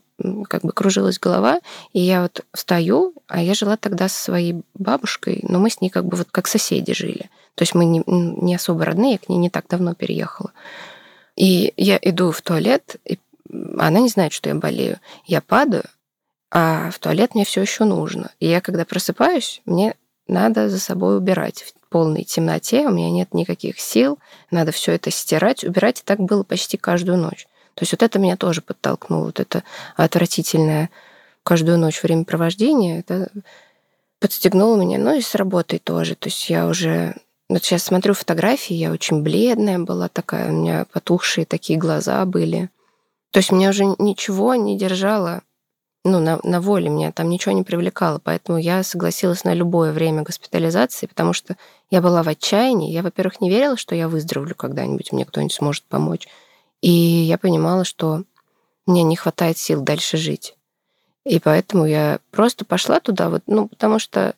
[0.47, 1.59] как бы кружилась голова,
[1.93, 5.89] и я вот встаю, а я жила тогда со своей бабушкой, но мы с ней
[5.89, 7.29] как бы вот как соседи жили.
[7.55, 10.51] То есть мы не, не особо родные, я к ней не так давно переехала.
[11.35, 13.19] И я иду в туалет, и
[13.77, 14.99] она не знает, что я болею.
[15.25, 15.83] Я падаю,
[16.49, 18.31] а в туалет мне все еще нужно.
[18.39, 19.95] И я, когда просыпаюсь, мне
[20.27, 24.17] надо за собой убирать в полной темноте, у меня нет никаких сил,
[24.49, 25.99] надо все это стирать, убирать.
[25.99, 27.47] И так было почти каждую ночь.
[27.75, 29.63] То есть вот это меня тоже подтолкнуло, вот это
[29.95, 30.89] отвратительное
[31.43, 33.29] каждую ночь времяпровождение, это
[34.19, 36.15] подстегнуло меня, ну и с работой тоже.
[36.15, 37.15] То есть я уже
[37.49, 42.69] вот сейчас смотрю фотографии, я очень бледная была такая, у меня потухшие такие глаза были.
[43.31, 45.41] То есть меня уже ничего не держало
[46.03, 50.23] ну, на, на воле, меня там ничего не привлекало, поэтому я согласилась на любое время
[50.23, 51.57] госпитализации, потому что
[51.91, 52.91] я была в отчаянии.
[52.91, 56.27] Я, во-первых, не верила, что я выздоровлю когда-нибудь, мне кто-нибудь сможет помочь.
[56.81, 58.23] И я понимала, что
[58.85, 60.55] мне не хватает сил дальше жить.
[61.23, 64.35] И поэтому я просто пошла туда, вот, ну, потому что,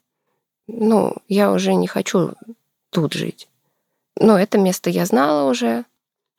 [0.67, 2.33] ну, я уже не хочу
[2.89, 3.47] тут жить.
[4.19, 5.85] Но это место я знала уже,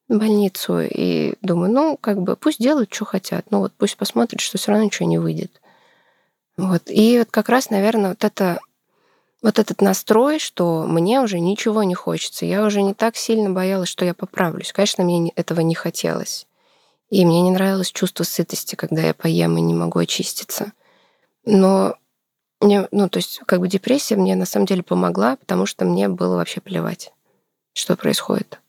[0.08, 4.58] больницу, и думаю, ну, как бы пусть делают, что хотят, ну вот пусть посмотрят, что
[4.58, 5.60] все равно ничего не выйдет.
[6.56, 6.82] Вот.
[6.86, 8.60] И вот как раз, наверное, вот это
[9.44, 12.46] вот этот настрой, что мне уже ничего не хочется.
[12.46, 14.72] Я уже не так сильно боялась, что я поправлюсь.
[14.72, 16.46] Конечно, мне этого не хотелось.
[17.10, 20.72] И мне не нравилось чувство сытости, когда я поем и не могу очиститься.
[21.44, 21.94] Но
[22.62, 26.08] мне, ну, то есть, как бы депрессия мне на самом деле помогла, потому что мне
[26.08, 27.12] было вообще плевать,
[27.74, 28.60] что происходит.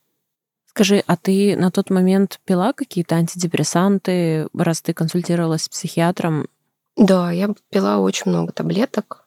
[0.65, 6.49] Скажи, а ты на тот момент пила какие-то антидепрессанты, раз ты консультировалась с психиатром?
[6.97, 9.24] Да, я пила очень много таблеток.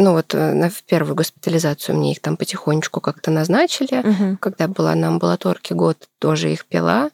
[0.00, 3.98] Ну вот э, на в первую госпитализацию мне их там потихонечку как-то назначили.
[3.98, 4.38] Угу.
[4.38, 7.10] Когда была на амбулаторке год, тоже их пила.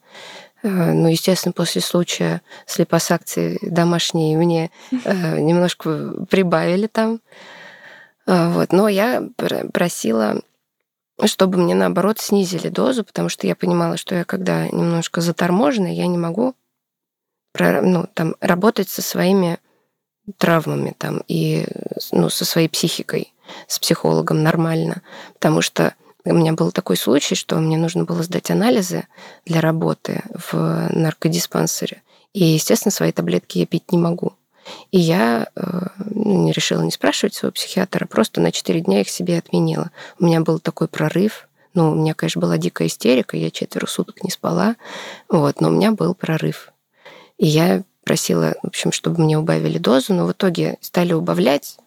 [0.62, 7.20] Э, ну, естественно, после случая с липосакцией домашней мне э, немножко прибавили там.
[8.27, 8.73] Вот.
[8.73, 9.23] Но я
[9.73, 10.40] просила
[11.27, 16.09] чтобы мне, наоборот, снизили дозу, потому что я понимала, что я когда немножко заторможена, я
[16.09, 16.57] не могу
[17.57, 19.59] ну, там, работать со своими
[20.38, 21.66] травмами там, и
[22.12, 23.32] ну, со своей психикой,
[23.66, 25.02] с психологом нормально.
[25.34, 29.04] Потому что у меня был такой случай, что мне нужно было сдать анализы
[29.44, 32.02] для работы в наркодиспансере.
[32.32, 34.32] И, естественно, свои таблетки я пить не могу.
[34.90, 39.10] И я э, ну, не решила не спрашивать своего психиатра, просто на 4 дня их
[39.10, 39.90] себе отменила.
[40.18, 41.48] У меня был такой прорыв.
[41.74, 44.76] Ну, у меня, конечно, была дикая истерика, я четверо суток не спала,
[45.28, 46.72] вот, но у меня был прорыв.
[47.37, 51.78] И я просила, в общем, чтобы мне убавили дозу, но в итоге стали убавлять.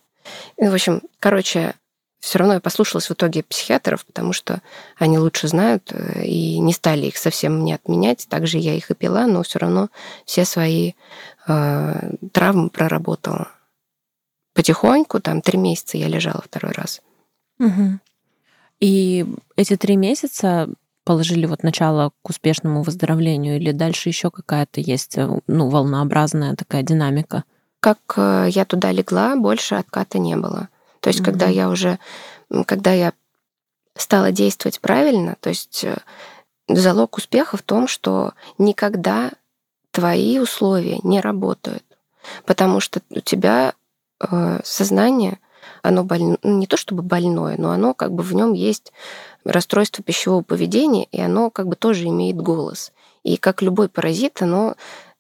[0.58, 1.76] И, в общем, короче,
[2.20, 4.62] все равно я послушалась в итоге психиатров, потому что
[4.98, 8.28] они лучше знают, э, и не стали их совсем мне отменять.
[8.28, 9.90] Также я их и пила, но все равно
[10.26, 10.94] все свои
[11.48, 13.50] э, травмы проработала.
[14.54, 17.02] Потихоньку, там три месяца я лежала второй раз.
[17.60, 18.00] Угу.
[18.80, 19.26] И
[19.56, 20.68] эти три месяца
[21.08, 26.84] положили вот начало к успешному выздоровлению, или дальше еще какая-то есть э, ну, волнообразная такая
[26.84, 27.46] динамика?
[27.80, 30.68] Как э, я туда легла, больше отката не было.
[31.00, 31.98] То есть, mm когда я уже,
[32.66, 33.14] когда я
[33.96, 35.96] стала действовать правильно, то есть э,
[36.68, 39.32] залог успеха в том, что никогда
[39.92, 41.86] твои условия не работают,
[42.46, 43.74] потому что у тебя
[44.64, 45.40] сознание,
[45.88, 48.92] оно больно, ну, не то чтобы больное, но оно как бы в нем есть
[49.44, 52.92] расстройство пищевого поведения, и оно как бы тоже имеет голос.
[53.24, 54.76] И как любой паразит, оно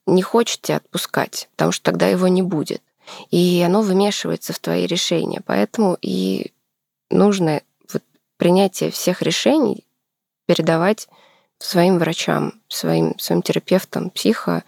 [0.06, 2.82] не хочет тебя отпускать, потому что тогда его не будет
[3.32, 5.42] и оно вымешивается в твои решения.
[5.46, 6.52] Поэтому и
[7.10, 8.04] нужно вот
[8.38, 9.86] принятие всех решений
[10.46, 11.08] передавать
[11.60, 14.64] своим врачам, своим, своим терапевтам, психо,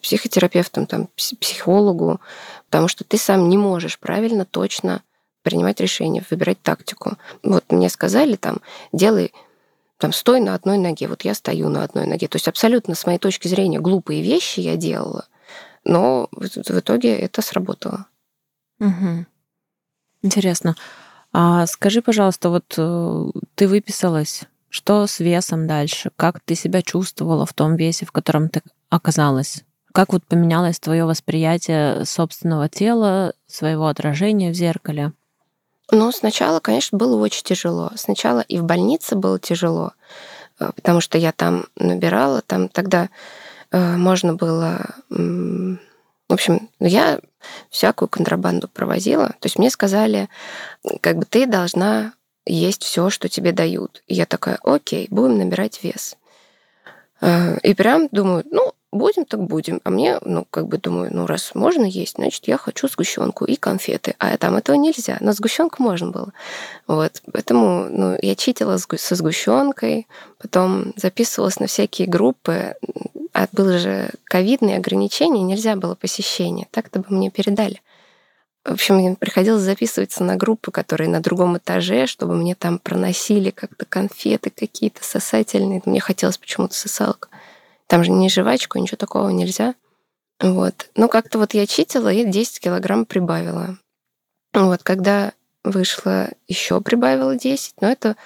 [0.00, 2.20] психотерапевтам, там, психологу,
[2.66, 5.02] потому что ты сам не можешь правильно, точно
[5.42, 7.16] принимать решения, выбирать тактику.
[7.42, 8.58] Вот мне сказали там,
[8.92, 9.32] делай
[9.98, 11.06] там, стой на одной ноге.
[11.06, 12.28] Вот я стою на одной ноге.
[12.28, 15.26] То есть абсолютно, с моей точки зрения, глупые вещи я делала,
[15.84, 18.06] но в, в итоге это сработало.
[18.80, 19.26] Угу.
[20.22, 20.76] Интересно.
[21.32, 24.44] А скажи, пожалуйста, вот э, ты выписалась,
[24.74, 26.10] что с весом дальше?
[26.16, 29.64] Как ты себя чувствовала в том весе, в котором ты оказалась?
[29.92, 35.12] Как вот поменялось твое восприятие собственного тела, своего отражения в зеркале?
[35.90, 37.92] Ну, сначала, конечно, было очень тяжело.
[37.94, 39.92] Сначала и в больнице было тяжело,
[40.58, 43.10] э, потому что я там набирала, там тогда
[43.74, 44.86] Э, можно было...
[45.10, 47.20] В общем, я
[47.70, 49.28] всякую контрабанду провозила.
[49.40, 50.30] То есть мне сказали,
[51.00, 52.14] как бы ты должна
[52.46, 54.02] есть все, что тебе дают.
[54.06, 56.16] И я такая, окей, будем набирать вес.
[57.20, 59.80] Э, и прям думаю, ну, будем, так будем.
[59.84, 63.56] А мне, ну, как бы думаю, ну, раз можно есть, значит, я хочу сгущенку и
[63.56, 64.14] конфеты.
[64.18, 65.18] А там этого нельзя.
[65.20, 66.32] Но сгущенку можно было.
[66.86, 67.22] Вот.
[67.32, 70.06] Поэтому, ну, я читила со сгущенкой,
[70.38, 72.74] потом записывалась на всякие группы.
[73.32, 76.68] А было же ковидные ограничения, нельзя было посещения.
[76.70, 77.82] Так-то бы мне передали.
[78.64, 83.50] В общем, мне приходилось записываться на группы, которые на другом этаже, чтобы мне там проносили
[83.50, 85.82] как-то конфеты какие-то сосательные.
[85.84, 87.28] Мне хотелось почему-то сосалок.
[87.86, 89.74] Там же не жвачку, ничего такого нельзя.
[90.40, 90.88] Вот.
[90.96, 93.76] Ну, как-то вот я читила и 10 килограмм прибавила.
[94.54, 98.16] Вот, когда вышла, еще прибавила 10, но это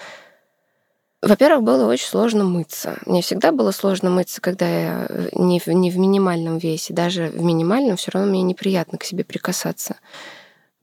[1.21, 2.99] во-первых, было очень сложно мыться.
[3.05, 6.95] Мне всегда было сложно мыться, когда я не в, не в минимальном весе.
[6.95, 9.97] Даже в минимальном все равно мне неприятно к себе прикасаться.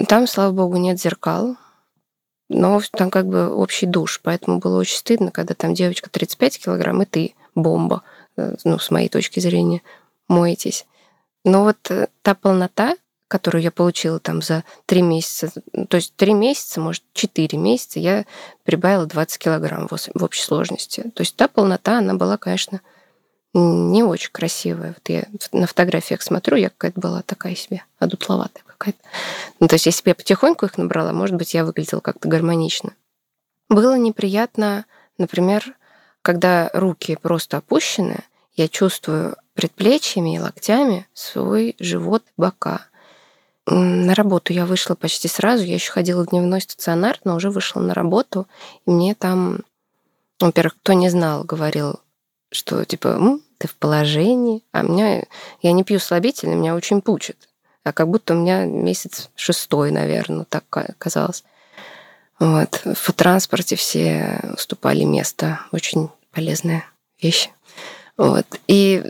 [0.07, 1.55] Там, слава богу, нет зеркал,
[2.49, 7.01] но там как бы общий душ, поэтому было очень стыдно, когда там девочка 35 килограмм,
[7.01, 8.03] и ты бомба,
[8.35, 9.81] э, ну, с моей точки зрения,
[10.27, 10.85] моетесь.
[11.45, 12.95] Но вот э, та полнота,
[13.35, 15.51] которую я получила там за три месяца,
[15.89, 18.23] то есть три месяца, может, четыре месяца, я
[18.63, 21.11] прибавила 20 килограмм в общей сложности.
[21.13, 22.79] То есть та полнота, она была, конечно,
[23.53, 24.93] не очень красивая.
[24.93, 28.99] Вот я на фотографиях смотрю, я какая-то была такая себе, одутловатая какая-то.
[29.59, 32.93] Ну, то есть если бы я потихоньку их набрала, может быть, я выглядела как-то гармонично.
[33.67, 34.85] Было неприятно,
[35.17, 35.75] например,
[36.21, 38.23] когда руки просто опущены,
[38.55, 42.85] я чувствую предплечьями и локтями свой живот, бока.
[43.67, 45.63] На работу я вышла почти сразу.
[45.63, 48.47] Я еще ходила в дневной стационар, но уже вышла на работу.
[48.85, 49.61] И мне там,
[50.39, 51.99] во-первых, кто не знал, говорил,
[52.51, 54.63] что типа, М, ты в положении.
[54.71, 55.23] А меня,
[55.61, 57.49] я не пью слабительный, меня очень пучит.
[57.83, 60.63] А как будто у меня месяц шестой, наверное, так
[60.97, 61.43] казалось.
[62.39, 62.81] Вот.
[62.83, 65.61] В транспорте все уступали место.
[65.71, 66.85] Очень полезная
[67.21, 67.49] вещь.
[68.17, 68.45] Вот.
[68.67, 69.03] И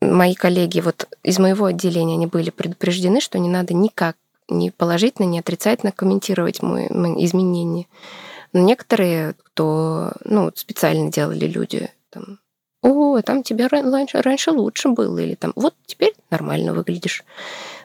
[0.00, 4.16] мои коллеги вот из моего отделения, они были предупреждены, что не надо никак
[4.48, 6.86] ни положительно, ни отрицательно комментировать мои,
[7.24, 7.86] изменения.
[8.52, 12.38] Но некоторые, кто ну, специально делали люди, там,
[12.82, 17.24] о, там тебе раньше, раньше лучше было, или там, вот теперь нормально выглядишь.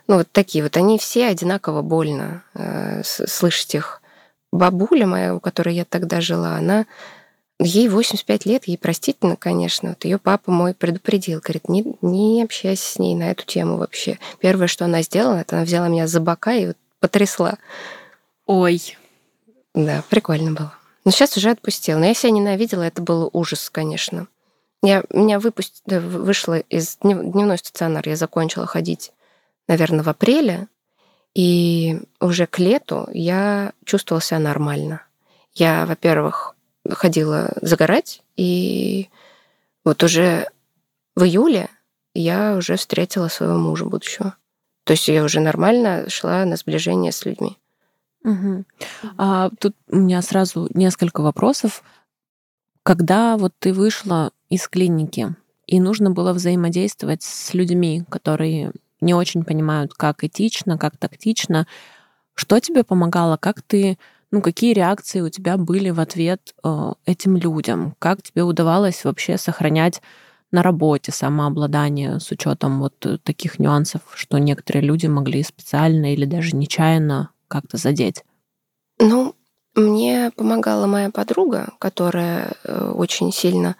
[0.07, 4.01] Ну, вот такие вот, они все одинаково больно э, слышать их.
[4.51, 6.85] Бабуля моя, у которой я тогда жила, она
[7.65, 9.89] Ей 85 лет, ей простительно, конечно.
[9.89, 14.19] Вот ее папа мой предупредил, говорит, не, не общайся с ней на эту тему вообще.
[14.39, 17.57] Первое, что она сделала, это она взяла меня за бока и вот потрясла.
[18.45, 18.97] Ой.
[19.73, 20.73] Да, прикольно было.
[21.05, 21.99] Но сейчас уже отпустила.
[21.99, 24.27] Но я себя ненавидела, это был ужас, конечно.
[24.81, 25.81] Я, меня выпуст...
[25.85, 29.13] вышла из дневной стационар, я закончила ходить,
[29.69, 30.67] наверное, в апреле,
[31.33, 35.01] и уже к лету я чувствовала себя нормально.
[35.53, 36.55] Я, во-первых,
[36.89, 39.09] ходила загорать, и
[39.83, 40.49] вот уже
[41.15, 41.69] в июле
[42.13, 44.35] я уже встретила своего мужа будущего.
[44.83, 47.57] То есть я уже нормально шла на сближение с людьми.
[48.23, 48.65] Угу.
[49.17, 51.83] А, тут у меня сразу несколько вопросов.
[52.83, 55.35] Когда вот ты вышла из клиники,
[55.67, 61.67] и нужно было взаимодействовать с людьми, которые не очень понимают, как этично, как тактично,
[62.35, 63.97] что тебе помогало, как ты
[64.33, 67.95] ну, какие реакции у тебя были в ответ э, этим людям?
[67.99, 70.01] Как тебе удавалось вообще сохранять
[70.51, 76.25] на работе самообладание с учетом вот э, таких нюансов, что некоторые люди могли специально или
[76.25, 78.23] даже нечаянно как-то задеть?
[78.97, 79.35] Ну,
[79.75, 83.75] мне помогала моя подруга, которая э, очень сильно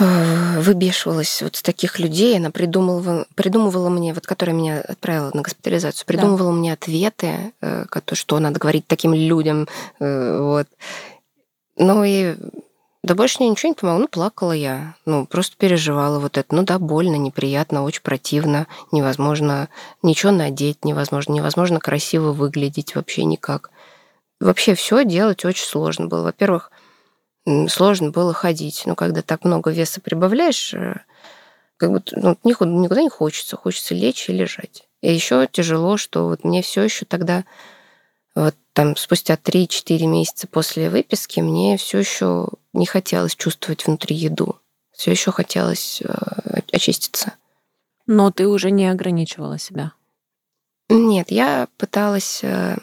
[0.00, 2.36] выбешивалась вот с таких людей.
[2.36, 6.58] Она придумывала, придумывала мне, вот которая меня отправила на госпитализацию, придумывала да.
[6.58, 9.68] мне ответы, э, что надо говорить таким людям.
[9.98, 10.66] Э, вот.
[11.76, 12.34] Ну и
[13.02, 14.00] да больше мне ничего не помогло.
[14.00, 14.94] Ну, плакала я.
[15.06, 16.54] Ну, просто переживала вот это.
[16.54, 18.66] Ну да, больно, неприятно, очень противно.
[18.92, 19.68] Невозможно
[20.02, 21.32] ничего надеть, невозможно.
[21.32, 23.70] Невозможно красиво выглядеть вообще никак.
[24.38, 26.24] Вообще все делать очень сложно было.
[26.24, 26.70] Во-первых,
[27.68, 28.82] сложно было ходить.
[28.86, 31.00] Но когда так много веса прибавляешь, э,
[31.76, 33.56] как бы ну, никуда, никуда не хочется.
[33.56, 34.88] Хочется лечь и лежать.
[35.00, 37.44] И еще тяжело, что вот мне все еще тогда,
[38.34, 44.60] вот там спустя 3-4 месяца после выписки, мне все еще не хотелось чувствовать внутри еду.
[44.92, 47.34] Все еще хотелось э, очиститься.
[48.06, 49.92] Но ты уже не ограничивала себя.
[50.90, 52.76] Нет, я пыталась э,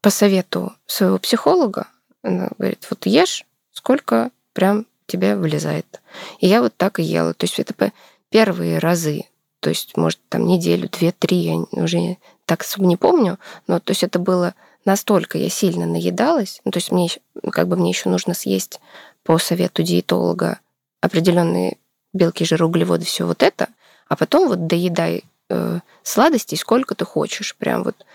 [0.00, 1.88] по совету своего психолога,
[2.22, 3.44] она говорит, вот ешь,
[3.80, 6.02] сколько прям тебе вылезает.
[6.38, 7.32] И я вот так и ела.
[7.32, 7.92] То есть это
[8.28, 9.24] первые разы.
[9.60, 14.02] То есть, может, там неделю, две, три, я уже так не помню, но то есть
[14.02, 14.54] это было
[14.84, 17.08] настолько я сильно наедалась, ну, то есть мне
[17.52, 18.80] как бы мне еще нужно съесть
[19.22, 20.58] по совету диетолога
[21.02, 21.76] определенные
[22.14, 23.68] белки, жиры, углеводы, все вот это,
[24.08, 27.54] а потом вот доедай э, сладостей сколько ты хочешь.
[27.56, 28.06] Прям вот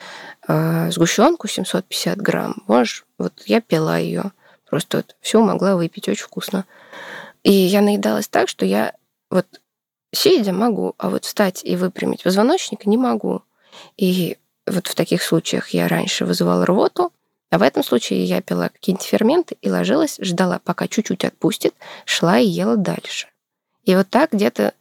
[0.47, 2.63] э, сгущенку 750 грамм.
[2.67, 4.31] Можешь, вот я пила ее.
[4.69, 6.65] Просто вот все могла выпить, очень вкусно.
[7.43, 8.93] И я наедалась так, что я
[9.29, 9.45] вот
[10.11, 13.43] сидя могу, а вот встать и выпрямить позвоночник не могу.
[13.97, 17.11] И вот в таких случаях я раньше вызывала рвоту,
[17.51, 22.39] а в этом случае я пила какие-нибудь ферменты и ложилась, ждала, пока чуть-чуть отпустит, шла
[22.39, 23.27] и ела дальше.
[23.83, 24.73] И вот так где-то,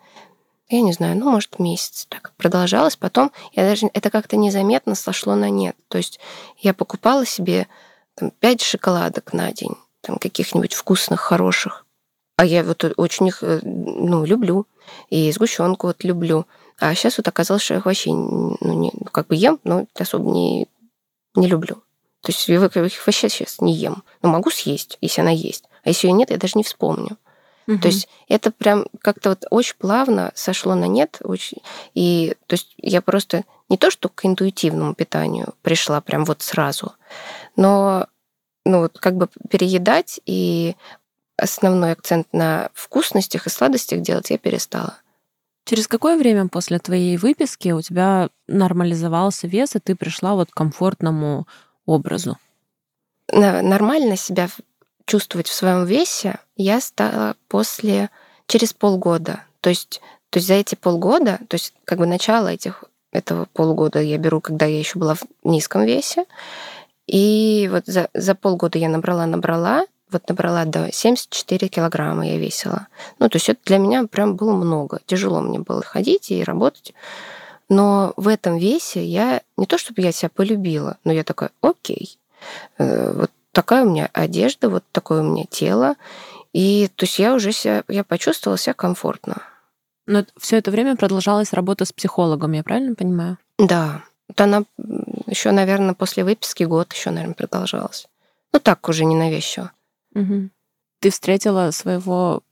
[0.68, 2.97] я не знаю, ну, может, месяц так продолжалось.
[2.97, 5.76] Потом я даже это как-то незаметно сошло на нет.
[5.89, 6.18] То есть
[6.57, 7.68] я покупала себе
[8.15, 11.85] там, 5 шоколадок на день, там каких-нибудь вкусных, хороших.
[12.37, 14.67] А я вот очень их, э, ну, люблю.
[15.09, 16.47] И сгущенку вот люблю.
[16.79, 19.87] А сейчас вот оказалось, что я их вообще, ну, не, ну, как бы ем, но
[19.95, 20.69] особо не,
[21.35, 21.77] не люблю.
[22.23, 24.03] То есть я их вообще сейчас не ем.
[24.23, 25.65] Но могу съесть, если она есть.
[25.85, 27.19] А если ее нет, я даже не вспомню.
[27.67, 27.79] Угу.
[27.79, 31.19] То есть это прям как-то вот очень плавно сошло на нет.
[31.23, 31.59] Очень...
[31.95, 36.93] И то есть я просто не то, что к интуитивному питанию пришла прям вот сразу,
[37.57, 38.09] но
[38.65, 40.77] ну вот как бы переедать и
[41.37, 44.99] основной акцент на вкусностях и сладостях делать я перестала.
[45.65, 50.55] Через какое время после твоей выписки у тебя нормализовался вес, и ты пришла вот к
[50.55, 51.47] комфортному
[51.87, 52.39] образу?
[53.33, 54.49] Нормально себя
[55.07, 58.11] чувствовать в своем весе я стала после
[58.47, 59.45] через полгода.
[59.61, 60.01] То есть,
[60.31, 64.41] то есть за эти полгода, то есть как бы начало этих этого полгода я беру,
[64.41, 66.27] когда я еще была в низком весе.
[67.07, 72.87] И вот за, за полгода я набрала, набрала, вот набрала до 74 килограмма я весила.
[73.19, 75.01] Ну, то есть это для меня прям было много.
[75.07, 76.95] Тяжело мне было ходить и работать.
[77.69, 82.19] Но в этом весе я не то чтобы я себя полюбила, но я такая, окей,
[82.79, 85.97] э, вот такая у меня одежда, вот такое у меня тело.
[86.53, 89.43] И то есть я уже себя, я почувствовала себя комфортно.
[90.07, 93.39] Но все это время продолжалась работа с психологом, я правильно понимаю?
[93.59, 94.05] Да.
[94.29, 94.64] Вот она
[95.27, 98.07] еще, наверное, после выписки год еще, наверное, продолжалась.
[98.53, 99.72] Ну так уже ненавязчиво.
[100.14, 100.51] Угу.
[101.01, 102.43] Ты встретила своего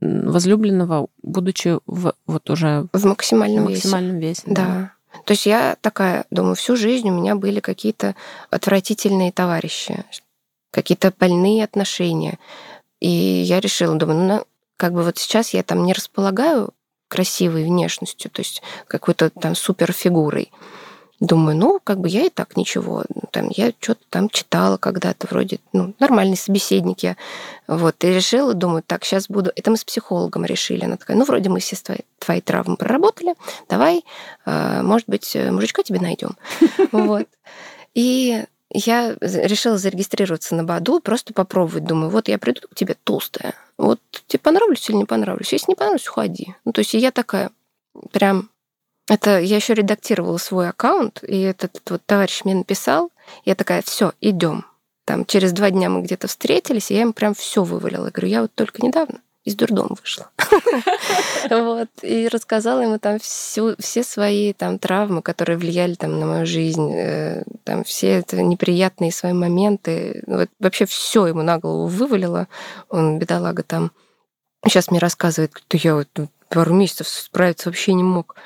[0.00, 4.42] возлюбленного, будучи в, вот уже в максимальном, в максимальном весе.
[4.42, 4.64] весе да.
[4.64, 4.92] да.
[5.24, 8.16] То есть я такая, думаю, всю жизнь у меня были какие-то
[8.50, 10.04] отвратительные товарищи,
[10.70, 12.38] какие-то больные отношения.
[13.00, 14.44] И я решила, думаю, ну,
[14.76, 16.70] как бы вот сейчас я там не располагаю
[17.08, 20.50] красивой внешностью, то есть какой-то там суперфигурой.
[21.22, 23.04] Думаю, ну, как бы я и так ничего.
[23.30, 27.16] Там, я что-то там читала когда-то, вроде, ну, нормальный собеседник я.
[27.68, 29.52] Вот, и решила, думаю, так, сейчас буду...
[29.54, 30.84] Это мы с психологом решили.
[30.84, 33.36] Она такая, ну, вроде мы все твои, твои травмы проработали,
[33.68, 34.04] давай,
[34.44, 36.36] а, может быть, мужичка тебе найдем.
[36.90, 37.28] Вот.
[37.94, 41.84] И я решила зарегистрироваться на Баду, просто попробовать.
[41.84, 43.54] Думаю, вот я приду к тебе толстая.
[43.78, 45.52] Вот тебе понравлюсь или не понравлюсь?
[45.52, 46.56] Если не понравлюсь, уходи.
[46.64, 47.52] Ну, то есть я такая
[48.10, 48.48] прям...
[49.08, 53.10] Это я еще редактировала свой аккаунт, и этот, этот вот товарищ мне написал.
[53.44, 54.64] Я такая, все, идем.
[55.04, 58.06] Там через два дня мы где-то встретились, и я ему прям все вывалила.
[58.06, 60.30] Я говорю, я вот только недавно из дурдома вышла.
[61.50, 61.88] вот.
[62.02, 66.92] И рассказала ему там всю, все свои там травмы, которые влияли там на мою жизнь,
[66.94, 70.22] э, там все это неприятные свои моменты.
[70.28, 72.46] Вот вообще все ему на голову вывалила.
[72.88, 73.90] Он, бедолага, там
[74.64, 76.08] сейчас мне рассказывает, что я вот
[76.48, 78.36] пару месяцев справиться вообще не мог.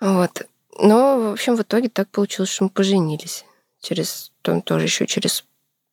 [0.00, 0.46] Вот.
[0.78, 3.44] Но, в общем, в итоге так получилось, что мы поженились.
[3.80, 5.44] Через, тоже еще через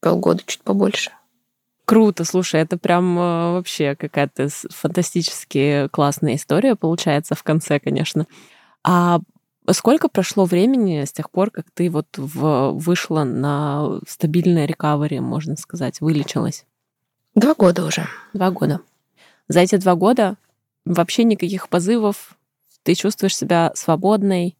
[0.01, 1.11] полгода, чуть побольше.
[1.85, 8.25] Круто, слушай, это прям э, вообще какая-то фантастически классная история получается в конце, конечно.
[8.83, 9.19] А
[9.69, 15.57] сколько прошло времени с тех пор, как ты вот в, вышла на стабильное рекавери, можно
[15.57, 16.65] сказать, вылечилась?
[17.35, 18.07] Два года уже.
[18.33, 18.79] Два года.
[19.49, 20.37] За эти два года
[20.85, 22.37] вообще никаких позывов,
[22.83, 24.55] ты чувствуешь себя свободной?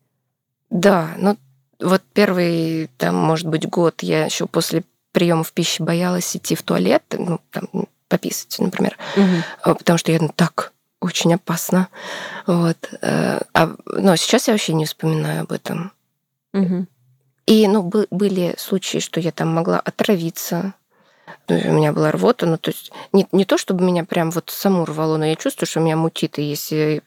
[0.70, 1.38] Да, ну
[1.80, 7.04] вот первый, там, может быть, год я еще после приемов пищи боялась идти в туалет,
[7.18, 7.68] ну, там,
[8.08, 9.76] пописать, например, угу.
[9.78, 11.90] потому что я ну, так очень опасно.
[12.48, 12.78] Вот.
[13.02, 15.92] Э, а, но сейчас я вообще не вспоминаю об этом.
[16.54, 16.88] Угу.
[17.46, 20.74] И ну, были случаи, что я там могла отравиться, ну,
[21.48, 24.86] у меня была рвота, ну, то есть не, не то, чтобы меня прям вот саму
[24.86, 27.02] рвало, но я чувствую, что меня мутит, и если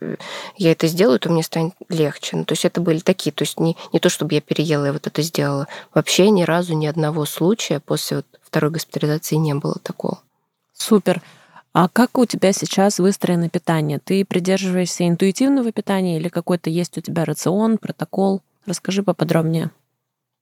[0.56, 2.36] я это сделаю, то мне станет легче.
[2.36, 4.90] Ну, то есть это были такие, то есть не, не то, чтобы я переела и
[4.90, 5.68] вот это сделала.
[5.94, 10.20] Вообще ни разу ни одного случая после вот второй госпитализации не было такого.
[10.72, 11.22] Супер.
[11.72, 13.98] А как у тебя сейчас выстроено питание?
[13.98, 18.40] Ты придерживаешься интуитивного питания или какой-то есть у тебя рацион, протокол?
[18.64, 19.70] Расскажи поподробнее.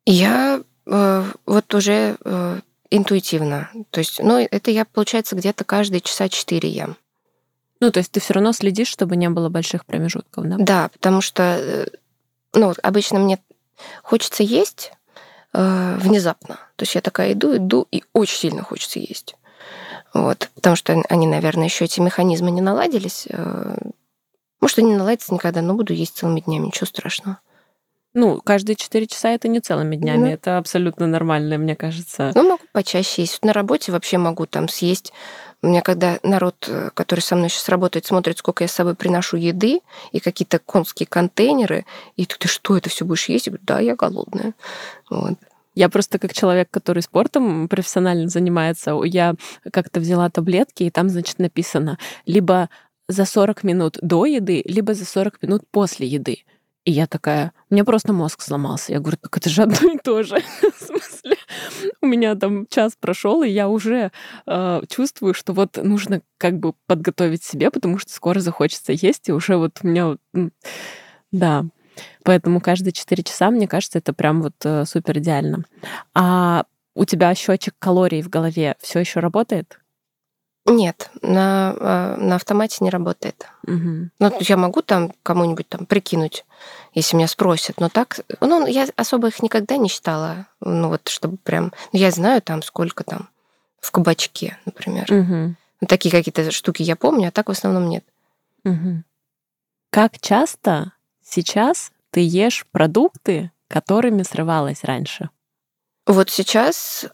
[0.06, 2.60] Я э, вот уже э,
[2.90, 3.70] интуитивно.
[3.90, 6.96] То есть, ну, это я, получается, где-то каждые часа четыре ем.
[7.80, 10.56] Ну, то есть ты все равно следишь, чтобы не было больших промежутков, да?
[10.58, 11.86] Да, потому что, э,
[12.54, 13.38] ну, обычно мне
[14.02, 14.92] хочется есть
[15.52, 16.54] э, внезапно.
[16.76, 19.36] То есть я такая иду, иду, и очень сильно хочется есть.
[20.12, 23.26] Вот, потому что они, наверное, еще эти механизмы не наладились.
[23.28, 23.76] Э,
[24.60, 27.38] может, они наладятся никогда, но буду есть целыми днями, ничего страшного.
[28.14, 32.30] Ну, каждые четыре часа это не целыми днями, ну, это абсолютно нормально, мне кажется.
[32.36, 33.44] Ну, могу почаще есть.
[33.44, 35.12] На работе вообще могу там съесть.
[35.62, 38.94] У меня когда народ, э, который со мной сейчас работает, смотрит, сколько я с собой
[38.94, 39.80] приношу еды
[40.12, 41.86] и какие-то конские контейнеры,
[42.16, 43.46] и ты, ты что, это все будешь есть?
[43.46, 44.52] Я говорю, да, я голодная.
[45.10, 45.34] Вот.
[45.74, 49.34] Я просто как человек, который спортом профессионально занимается, я
[49.72, 52.68] как-то взяла таблетки, и там, значит, написано либо
[53.08, 56.44] за 40 минут до еды, либо за 40 минут после еды.
[56.84, 58.92] И я такая, у меня просто мозг сломался.
[58.92, 60.36] Я говорю, так это же одно и то же.
[60.60, 61.36] В смысле,
[62.02, 64.12] у меня там час прошел, и я уже
[64.46, 69.32] э, чувствую, что вот нужно как бы подготовить себе, потому что скоро захочется есть, и
[69.32, 70.16] уже вот у меня
[71.32, 71.64] да.
[72.22, 75.64] Поэтому каждые 4 часа, мне кажется, это прям вот э, супер идеально.
[76.14, 76.64] А
[76.94, 79.80] у тебя счетчик калорий в голове все еще работает?
[80.66, 83.48] Нет, на, а, на автомате не работает.
[83.66, 84.08] Угу.
[84.18, 86.46] Ну, я могу там кому-нибудь там прикинуть,
[86.94, 91.36] если меня спросят, но так, ну, я особо их никогда не считала, ну, вот, чтобы
[91.36, 93.28] прям, ну, я знаю там, сколько там
[93.80, 95.12] в кабачке, например.
[95.12, 95.86] Угу.
[95.86, 98.04] Такие какие-то штуки я помню, а так в основном нет.
[98.64, 99.02] Угу.
[99.90, 100.92] Как часто
[101.22, 105.28] сейчас ты ешь продукты, которыми срывалась раньше?
[106.06, 107.06] Вот сейчас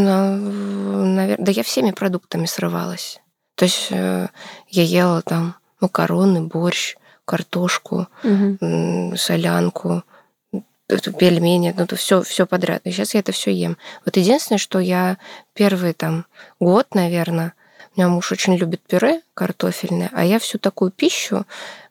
[0.00, 3.20] наверное, да я всеми продуктами срывалась.
[3.54, 4.28] То есть э,
[4.68, 9.16] я ела там макароны, борщ, картошку, угу.
[9.16, 10.02] солянку,
[11.18, 12.82] пельмени, ну, то все, все подряд.
[12.84, 13.76] И сейчас я это все ем.
[14.04, 15.18] Вот единственное, что я
[15.52, 16.24] первый там
[16.60, 17.52] год, наверное,
[17.94, 21.44] у меня муж очень любит пюре картофельное, а я всю такую пищу,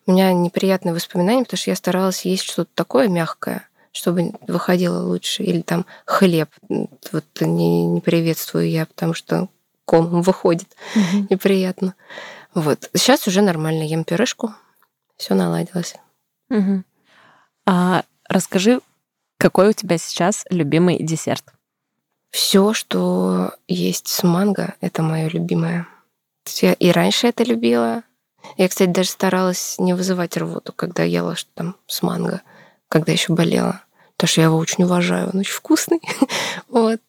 [0.06, 3.67] у меня неприятные воспоминания, потому что я старалась есть что-то такое мягкое
[3.98, 5.44] чтобы выходило лучше.
[5.44, 6.50] Или там хлеб.
[6.70, 9.50] Вот не, не приветствую я, потому что
[9.86, 10.68] комом выходит.
[10.96, 11.28] Угу.
[11.30, 11.96] Неприятно.
[12.54, 12.90] Вот.
[12.94, 14.54] Сейчас уже нормально ем пюрешку.
[15.18, 15.96] Все наладилось.
[16.50, 16.84] Угу.
[17.66, 18.82] А расскажи,
[19.38, 21.44] какой у тебя сейчас любимый десерт?
[22.30, 25.88] Все, что есть с манго, это мое любимое.
[26.62, 28.04] Я и раньше это любила.
[28.58, 32.42] Я, кстати, даже старалась не вызывать рвоту, когда ела что там с манго,
[32.90, 33.82] когда еще болела
[34.18, 36.02] потому что я его очень уважаю, он очень вкусный.
[36.68, 37.00] вот.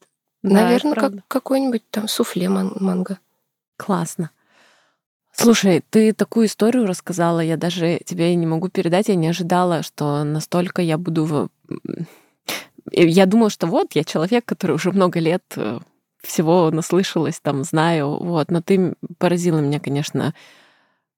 [0.42, 3.18] Да, Наверное, как, какой-нибудь там суфле манго.
[3.76, 4.30] Классно.
[5.32, 10.24] Слушай, ты такую историю рассказала, я даже тебе не могу передать, я не ожидала, что
[10.24, 11.50] настолько я буду...
[12.90, 15.78] Я думала, что вот, я человек, который уже много лет э,
[16.22, 20.34] всего наслышалась, там, знаю, вот, но ты поразила меня, конечно,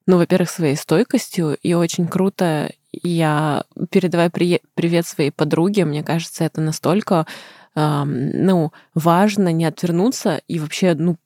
[0.07, 4.61] ну, во-первых, своей стойкостью, и очень круто я передавая при...
[4.75, 7.27] привет своей подруге, мне кажется, это настолько
[7.75, 11.17] э, ну, важно не отвернуться и вообще ну,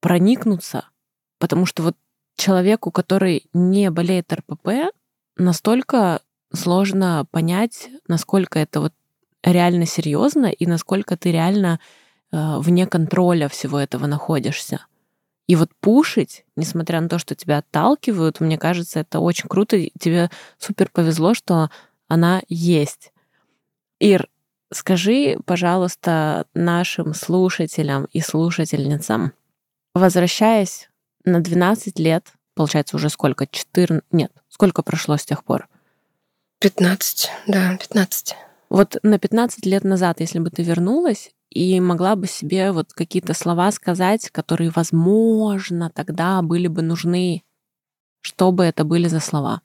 [0.00, 0.86] проникнуться.
[1.38, 1.96] Потому что вот
[2.36, 4.92] человеку, который не болеет РПП,
[5.36, 6.20] настолько
[6.52, 8.92] сложно понять, насколько это вот
[9.42, 11.80] реально серьезно и насколько ты реально
[12.30, 14.86] э, вне контроля всего этого находишься.
[15.48, 19.78] И вот пушить, несмотря на то, что тебя отталкивают, мне кажется, это очень круто.
[19.98, 21.70] Тебе супер повезло, что
[22.08, 23.12] она есть.
[23.98, 24.28] Ир,
[24.72, 29.32] скажи, пожалуйста, нашим слушателям и слушательницам,
[29.94, 30.88] возвращаясь
[31.24, 33.46] на 12 лет, получается уже сколько?
[33.46, 34.04] 14?
[34.12, 35.68] Нет, сколько прошло с тех пор?
[36.60, 38.36] 15, да, 15.
[38.72, 43.34] Вот на 15 лет назад, если бы ты вернулась, и могла бы себе вот какие-то
[43.34, 47.42] слова сказать, которые, возможно, тогда были бы нужны.
[48.22, 49.60] Что бы это были за слова?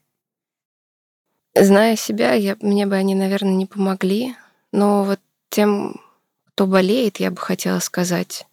[1.56, 4.36] Зная себя, я, мне бы они, наверное, не помогли.
[4.74, 6.02] Но вот тем,
[6.50, 8.46] кто болеет, я бы хотела сказать,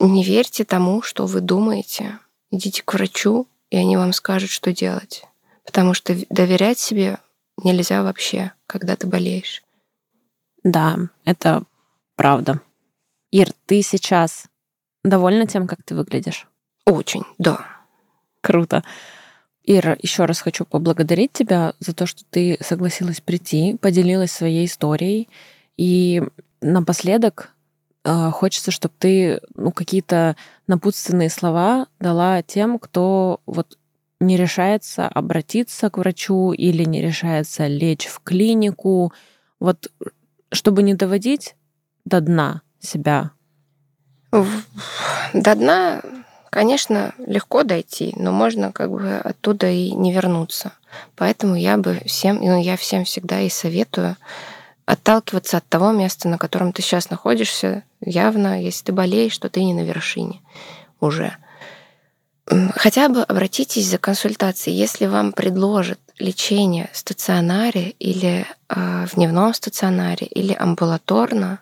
[0.00, 2.18] не верьте тому, что вы думаете.
[2.50, 5.26] Идите к врачу, и они вам скажут, что делать.
[5.62, 7.18] Потому что доверять себе
[7.64, 9.62] нельзя вообще, когда ты болеешь.
[10.64, 11.64] Да, это
[12.16, 12.60] правда.
[13.30, 14.46] Ир, ты сейчас
[15.04, 16.48] довольна тем, как ты выглядишь?
[16.86, 17.64] Очень, да.
[18.40, 18.82] Круто.
[19.64, 25.28] Ира, еще раз хочу поблагодарить тебя за то, что ты согласилась прийти, поделилась своей историей.
[25.76, 26.22] И
[26.62, 27.52] напоследок
[28.04, 30.36] э, хочется, чтобы ты ну, какие-то
[30.66, 33.77] напутственные слова дала тем, кто вот
[34.20, 39.12] не решается обратиться к врачу или не решается лечь в клинику.
[39.60, 39.90] Вот
[40.50, 41.54] чтобы не доводить
[42.04, 43.30] до дна себя?
[45.32, 46.02] До дна
[46.50, 50.72] Конечно, легко дойти, но можно как бы оттуда и не вернуться.
[51.14, 54.16] Поэтому я бы всем, ну, я всем всегда и советую
[54.86, 59.62] отталкиваться от того места, на котором ты сейчас находишься, явно, если ты болеешь, что ты
[59.62, 60.40] не на вершине
[61.00, 61.36] уже.
[62.76, 69.52] Хотя бы обратитесь за консультацией, если вам предложат лечение в стационаре или э, в дневном
[69.52, 71.60] стационаре или амбулаторно,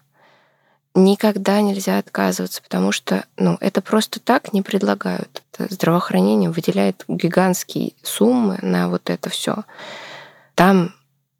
[0.95, 5.43] никогда нельзя отказываться, потому что ну, это просто так не предлагают.
[5.53, 9.65] Это здравоохранение выделяет гигантские суммы на вот это все.
[10.55, 10.95] Там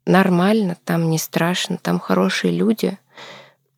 [0.05, 2.97] нормально, там не страшно, там хорошие люди.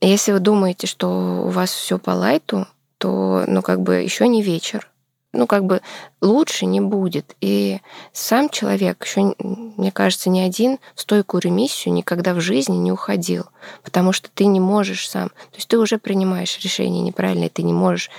[0.02, 2.68] Если вы думаете, что у вас все по лайту,
[2.98, 4.89] то, ну, как бы еще не вечер
[5.32, 5.82] ну, как бы
[6.22, 7.36] лучше не будет.
[7.40, 7.80] И
[8.14, 13.46] сам человек еще, мне кажется, ни один в стойкую ремиссию никогда в жизни не уходил,
[13.84, 15.30] потому что ты не можешь сам.
[15.30, 18.10] То есть ты уже принимаешь решение неправильное, ты не можешь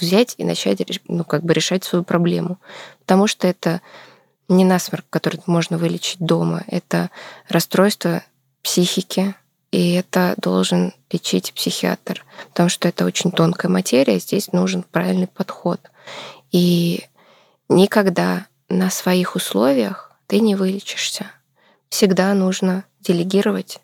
[0.00, 2.58] взять и начать, ну, как бы решать свою проблему,
[3.00, 3.80] потому что это
[4.48, 7.10] не насморк, который можно вылечить дома, это
[7.48, 8.22] расстройство
[8.62, 9.34] психики,
[9.70, 15.80] и это должен лечить психиатр, потому что это очень тонкая материя, здесь нужен правильный подход.
[16.52, 17.04] И
[17.68, 21.26] никогда на своих условиях ты не вылечишься.
[21.88, 23.80] Всегда нужно делегировать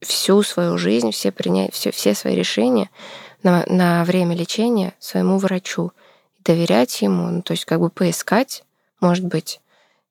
[0.00, 2.90] всю свою жизнь, все, принять, все, все свои решения
[3.42, 5.92] на, на время лечения своему врачу.
[6.40, 8.64] Доверять ему, ну, то есть как бы поискать,
[9.00, 9.60] может быть,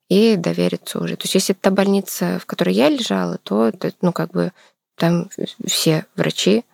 [0.10, 1.16] и довериться уже.
[1.16, 4.52] То есть если это та больница, в которой я лежала, то, ну, как бы
[4.96, 5.30] там
[5.66, 6.66] все врачи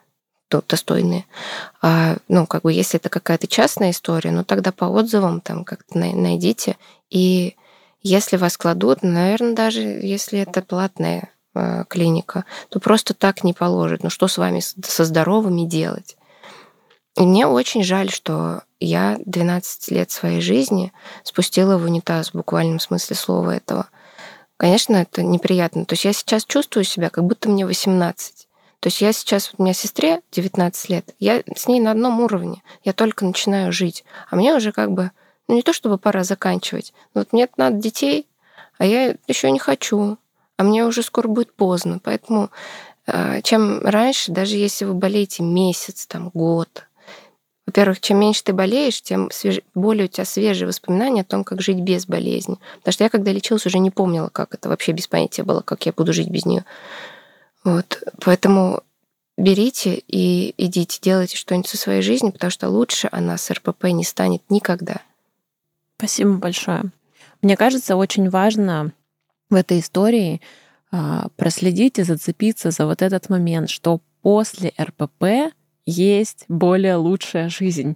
[0.68, 1.26] достойные.
[1.82, 5.98] А, ну, как бы, если это какая-то частная история, ну, тогда по отзывам там как-то
[5.98, 6.78] найдите.
[7.10, 7.56] И
[8.02, 14.04] если вас кладут, наверное, даже если это платная э, клиника, то просто так не положат.
[14.04, 16.18] Ну, что с вами, со здоровыми делать?
[17.16, 20.94] И мне очень жаль, что я 12 лет своей жизни
[21.24, 23.88] спустила в унитаз в буквальном смысле слова этого.
[24.56, 25.86] Конечно, это неприятно.
[25.86, 28.39] То есть я сейчас чувствую себя, как будто мне 18.
[28.80, 32.64] То есть я сейчас, у меня сестре 19 лет, я с ней на одном уровне,
[32.84, 35.12] я только начинаю жить, а мне уже как бы,
[35.48, 38.26] ну не то чтобы пора заканчивать, но вот мне надо детей,
[38.78, 40.18] а я еще не хочу,
[40.58, 42.52] а мне уже скоро будет поздно, поэтому
[43.06, 46.86] э, чем раньше, даже если вы болеете месяц, там, год,
[47.70, 49.60] во-первых, чем меньше ты болеешь, тем свеж...
[49.76, 52.58] более у тебя свежие воспоминания о том, как жить без болезни.
[52.80, 55.86] Потому что я, когда лечилась, уже не помнила, как это вообще без понятия было, как
[55.86, 56.66] я буду жить без нее.
[57.64, 58.04] Вот.
[58.24, 58.84] Поэтому
[59.38, 64.04] берите и идите, делайте что-нибудь со своей жизнью, потому что лучше она с РПП не
[64.04, 65.02] станет никогда.
[65.98, 66.92] Спасибо большое.
[67.42, 68.92] Мне кажется, очень важно
[69.50, 70.42] в этой истории
[70.92, 75.54] а, проследить и зацепиться за вот этот момент, что после РПП
[75.86, 77.96] есть более лучшая жизнь.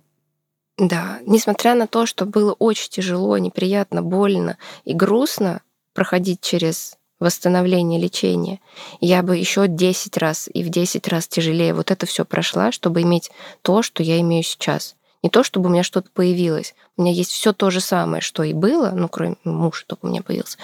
[0.77, 5.61] Да, несмотря на то, что было очень тяжело, неприятно, больно и грустно
[5.93, 8.59] проходить через восстановления, лечения,
[8.99, 13.01] я бы еще 10 раз и в 10 раз тяжелее вот это все прошла, чтобы
[13.01, 14.95] иметь то, что я имею сейчас.
[15.23, 16.75] Не то, чтобы у меня что-то появилось.
[16.97, 20.09] У меня есть все то же самое, что и было, ну, кроме мужа только у
[20.09, 20.57] меня появился.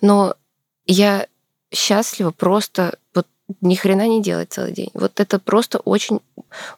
[0.00, 0.34] Но
[0.84, 1.26] я
[1.72, 3.26] счастлива просто вот
[3.60, 4.90] ни хрена не делать целый день.
[4.94, 6.20] Вот это просто очень,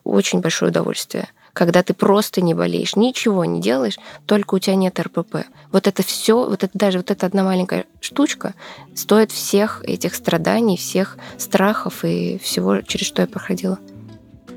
[0.05, 4.99] очень большое удовольствие когда ты просто не болеешь, ничего не делаешь, только у тебя нет
[4.99, 5.47] РПП.
[5.71, 8.55] Вот это все, вот это даже вот эта одна маленькая штучка
[8.95, 13.79] стоит всех этих страданий, всех страхов и всего, через что я проходила.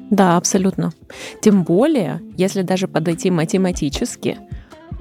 [0.10, 0.94] Да, абсолютно.
[1.42, 4.38] Тем более, если даже подойти математически,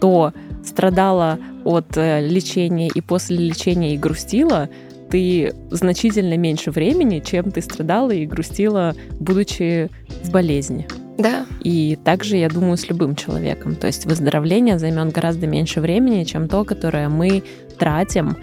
[0.01, 0.33] то
[0.65, 4.69] страдала от э, лечения и после лечения и грустила
[5.11, 9.91] ты значительно меньше времени, чем ты страдала и грустила, будучи
[10.23, 10.89] в болезни.
[11.19, 11.47] Да.
[11.61, 13.77] И также, я думаю, с любым человеком.
[13.77, 17.43] То есть выздоровление займет гораздо меньше времени, чем то, которое мы
[17.79, 18.37] тратим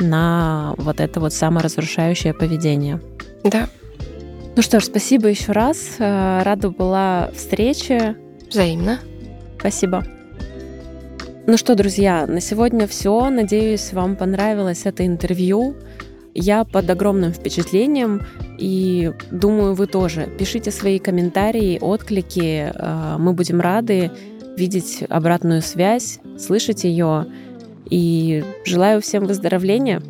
[0.00, 3.00] на вот это вот саморазрушающее поведение.
[3.44, 3.68] Да.
[4.56, 5.96] Ну что ж, спасибо еще раз.
[5.98, 8.16] Э, рада была встрече.
[8.48, 9.00] Взаимно.
[9.58, 10.04] Спасибо.
[11.46, 13.28] Ну что, друзья, на сегодня все.
[13.28, 15.76] Надеюсь, вам понравилось это интервью.
[16.34, 18.22] Я под огромным впечатлением
[18.58, 20.28] и думаю, вы тоже.
[20.38, 22.72] Пишите свои комментарии, отклики.
[22.74, 24.10] Э, мы будем рады
[24.56, 27.26] видеть обратную связь, слышать ее.
[27.88, 30.02] И желаю всем выздоровления.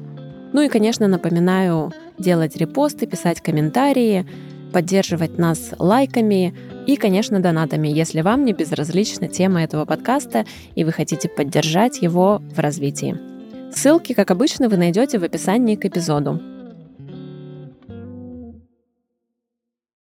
[0.52, 4.26] Ну и, конечно, напоминаю делать репосты, писать комментарии,
[4.72, 6.54] поддерживать нас лайками
[6.86, 12.40] и, конечно, донатами, если вам не безразлична тема этого подкаста и вы хотите поддержать его
[12.54, 13.33] в развитии.
[13.74, 16.53] Ссылки, как обычно, вы найдете в описании к эпизоду.